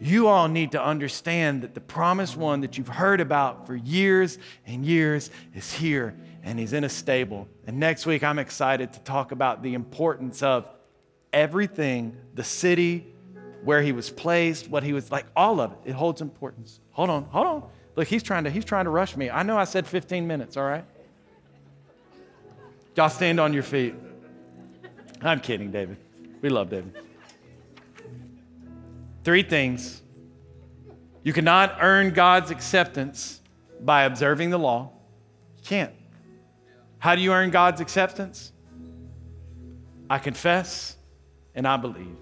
You 0.00 0.28
all 0.28 0.48
need 0.48 0.72
to 0.72 0.82
understand 0.82 1.62
that 1.62 1.74
the 1.74 1.80
promised 1.80 2.36
one 2.36 2.60
that 2.60 2.78
you've 2.78 2.88
heard 2.88 3.20
about 3.20 3.66
for 3.66 3.74
years 3.74 4.38
and 4.66 4.84
years 4.84 5.30
is 5.54 5.72
here 5.72 6.14
and 6.42 6.58
he's 6.58 6.72
in 6.72 6.84
a 6.84 6.88
stable. 6.88 7.48
And 7.66 7.78
next 7.78 8.06
week, 8.06 8.24
I'm 8.24 8.38
excited 8.38 8.92
to 8.94 9.00
talk 9.00 9.32
about 9.32 9.62
the 9.62 9.74
importance 9.74 10.42
of 10.42 10.68
everything, 11.32 12.16
the 12.34 12.44
city, 12.44 13.06
where 13.62 13.82
he 13.82 13.92
was 13.92 14.08
placed, 14.08 14.68
what 14.68 14.82
he 14.82 14.92
was 14.92 15.10
like, 15.10 15.26
all 15.36 15.60
of 15.60 15.72
it. 15.72 15.78
It 15.84 15.92
holds 15.92 16.22
importance. 16.22 16.80
Hold 16.92 17.10
on, 17.10 17.24
hold 17.24 17.46
on. 17.46 17.62
Look, 17.96 18.08
he's 18.08 18.22
trying 18.22 18.44
to, 18.44 18.50
he's 18.50 18.64
trying 18.64 18.84
to 18.84 18.90
rush 18.90 19.16
me. 19.16 19.28
I 19.28 19.42
know 19.42 19.58
I 19.58 19.64
said 19.64 19.86
15 19.86 20.26
minutes, 20.26 20.56
all 20.56 20.64
right? 20.64 20.84
Y'all 22.96 23.10
stand 23.10 23.38
on 23.38 23.52
your 23.52 23.62
feet. 23.62 23.94
I'm 25.20 25.40
kidding, 25.40 25.70
David. 25.70 25.98
We 26.40 26.48
love 26.48 26.70
David. 26.70 26.96
Three 29.24 29.42
things. 29.42 30.02
You 31.22 31.32
cannot 31.32 31.76
earn 31.80 32.10
God's 32.10 32.50
acceptance 32.50 33.40
by 33.80 34.04
observing 34.04 34.50
the 34.50 34.58
law. 34.58 34.90
You 35.58 35.64
can't. 35.64 35.92
How 36.98 37.14
do 37.14 37.22
you 37.22 37.32
earn 37.32 37.50
God's 37.50 37.80
acceptance? 37.80 38.52
I 40.08 40.18
confess 40.18 40.96
and 41.54 41.66
I 41.66 41.76
believe. 41.76 42.16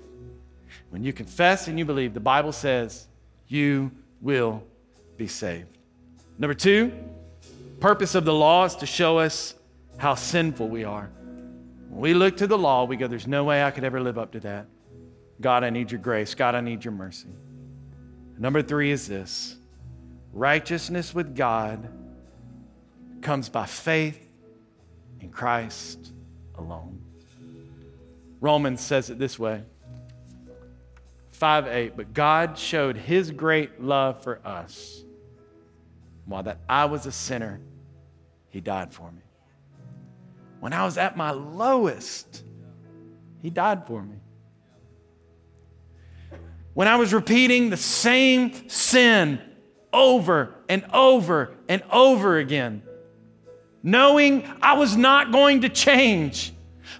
When 0.90 1.02
you 1.04 1.12
confess 1.12 1.68
and 1.68 1.78
you 1.78 1.84
believe, 1.84 2.14
the 2.14 2.20
Bible 2.20 2.52
says 2.52 3.08
you 3.46 3.90
will 4.20 4.62
be 5.16 5.26
saved. 5.26 5.78
Number 6.38 6.54
two, 6.54 6.92
purpose 7.80 8.14
of 8.14 8.24
the 8.24 8.34
law 8.34 8.64
is 8.64 8.76
to 8.76 8.86
show 8.86 9.18
us 9.18 9.54
how 9.98 10.14
sinful 10.14 10.68
we 10.68 10.84
are. 10.84 11.10
When 11.88 12.00
we 12.00 12.14
look 12.14 12.36
to 12.38 12.46
the 12.46 12.58
law, 12.58 12.84
we 12.84 12.96
go, 12.96 13.06
There's 13.06 13.26
no 13.26 13.44
way 13.44 13.62
I 13.62 13.70
could 13.70 13.84
ever 13.84 14.00
live 14.00 14.18
up 14.18 14.32
to 14.32 14.40
that. 14.40 14.66
God, 15.40 15.64
I 15.64 15.70
need 15.70 15.90
your 15.90 16.00
grace. 16.00 16.34
God, 16.34 16.54
I 16.54 16.60
need 16.60 16.84
your 16.84 16.92
mercy. 16.92 17.28
Number 18.38 18.62
three 18.62 18.90
is 18.90 19.08
this 19.08 19.56
righteousness 20.32 21.14
with 21.14 21.34
God 21.34 21.88
comes 23.22 23.48
by 23.48 23.66
faith 23.66 24.28
in 25.20 25.30
Christ 25.30 26.12
alone. 26.56 27.00
Romans 28.40 28.80
says 28.80 29.10
it 29.10 29.18
this 29.18 29.38
way 29.38 29.62
5 31.30 31.66
8, 31.66 31.96
but 31.96 32.14
God 32.14 32.58
showed 32.58 32.96
his 32.96 33.30
great 33.30 33.80
love 33.80 34.22
for 34.22 34.40
us. 34.44 35.04
While 36.26 36.42
that 36.42 36.58
I 36.68 36.84
was 36.84 37.06
a 37.06 37.12
sinner, 37.12 37.60
he 38.50 38.60
died 38.60 38.92
for 38.92 39.10
me. 39.10 39.22
When 40.60 40.72
I 40.72 40.84
was 40.84 40.98
at 40.98 41.16
my 41.16 41.30
lowest, 41.30 42.44
he 43.40 43.50
died 43.50 43.86
for 43.86 44.02
me. 44.02 44.16
When 46.78 46.86
I 46.86 46.94
was 46.94 47.12
repeating 47.12 47.70
the 47.70 47.76
same 47.76 48.68
sin 48.68 49.40
over 49.92 50.54
and 50.68 50.84
over 50.94 51.56
and 51.68 51.82
over 51.90 52.38
again, 52.38 52.84
knowing 53.82 54.48
I 54.62 54.74
was 54.74 54.96
not 54.96 55.32
going 55.32 55.62
to 55.62 55.70
change, 55.70 56.52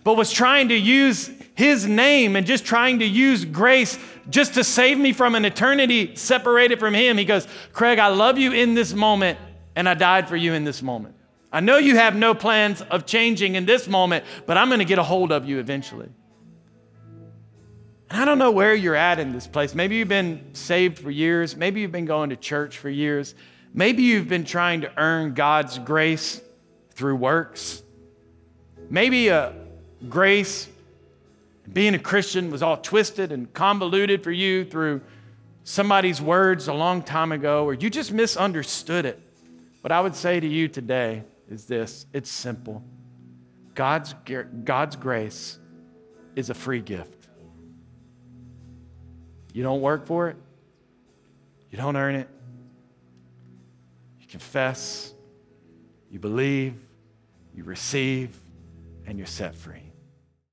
but 0.03 0.17
was 0.17 0.33
trying 0.33 0.71
to 0.71 0.75
use 0.75 1.31
his 1.55 1.87
name 1.87 2.35
and 2.35 2.45
just 2.45 2.65
trying 2.65 2.99
to 2.99 3.05
use 3.05 3.45
grace 3.45 4.01
just 4.29 4.55
to 4.55 4.65
save 4.65 4.99
me 4.99 5.13
from 5.13 5.37
an 5.37 5.45
eternity 5.45 6.17
separated 6.17 6.81
from 6.81 6.93
him. 6.93 7.17
He 7.17 7.25
goes, 7.25 7.47
Creg, 7.73 8.01
I 8.01 8.09
love 8.09 8.37
you 8.37 8.51
in 8.51 8.75
this 8.75 8.93
moment, 8.93 9.39
and 9.77 9.89
I 9.89 9.95
died 9.95 10.29
for 10.29 10.35
you 10.35 10.55
in 10.55 10.65
this 10.65 10.83
moment. 10.83 11.15
I 11.53 11.61
know 11.61 11.77
you 11.77 11.95
have 11.95 12.17
no 12.17 12.35
plans 12.35 12.83
of 12.83 13.07
changing 13.07 13.55
in 13.55 13.65
this 13.65 13.87
moment, 13.87 14.25
but 14.45 14.59
I'm 14.59 14.71
going 14.71 14.81
to 14.81 14.85
get 14.85 14.99
a 14.99 15.05
hold 15.05 15.31
of 15.31 15.49
you 15.49 15.61
eventually. 15.61 16.09
And 18.11 18.23
I 18.23 18.25
don't 18.25 18.39
know 18.39 18.51
where 18.51 18.75
you're 18.75 18.95
at 18.95 19.19
in 19.19 19.33
this 19.33 19.47
place. 19.47 19.75
Maybe 19.75 19.97
you've 19.97 20.09
been 20.09 20.55
saved 20.55 20.99
for 20.99 21.11
years. 21.11 21.57
Maybe 21.57 21.81
you've 21.81 21.93
been 21.93 22.07
going 22.07 22.31
to 22.31 22.37
church 22.37 22.79
for 22.79 22.89
years. 22.89 23.35
Maybe 23.75 24.03
you've 24.03 24.29
been 24.29 24.45
trying 24.45 24.81
to 24.81 24.93
earn 24.97 25.35
God's 25.35 25.79
grace 25.79 26.41
through 26.93 27.17
works. 27.17 27.83
Maybe 28.89 29.29
a 29.29 29.55
grace, 30.09 30.69
being 31.71 31.95
a 31.95 31.99
Christian, 31.99 32.51
was 32.51 32.63
all 32.63 32.79
twisted 32.79 33.31
and 33.31 33.53
convoluted 33.53 34.25
for 34.25 34.33
you 34.33 34.65
through 34.65 35.03
somebody's 35.65 36.21
words 36.21 36.67
a 36.67 36.73
long 36.73 37.03
time 37.03 37.31
ago, 37.31 37.65
or 37.65 37.75
you 37.75 37.91
just 37.91 38.11
misunderstood 38.11 39.05
it. 39.05 39.21
What 39.83 39.93
I 39.93 40.01
would 40.01 40.15
say 40.17 40.41
to 40.41 40.47
you 40.47 40.67
today 40.67 41.25
is 41.51 41.67
this 41.67 42.07
it's 42.15 42.31
simple 42.31 42.83
God's, 43.75 44.15
God's 44.65 44.97
grace 44.97 45.59
is 46.35 46.49
a 46.49 46.55
free 46.55 46.81
gift. 46.81 47.18
You 49.53 49.63
don't 49.63 49.81
work 49.81 50.07
for 50.07 50.29
it, 50.29 50.37
you 51.71 51.79
don't 51.79 51.97
earn 51.97 52.15
it. 52.15 52.29
You 54.21 54.27
confess, 54.27 55.13
you 56.11 56.19
believe, 56.19 56.75
you 57.55 57.65
receive, 57.65 58.39
and 59.07 59.19
you're 59.19 59.27
set 59.27 59.55
free. 59.55 59.88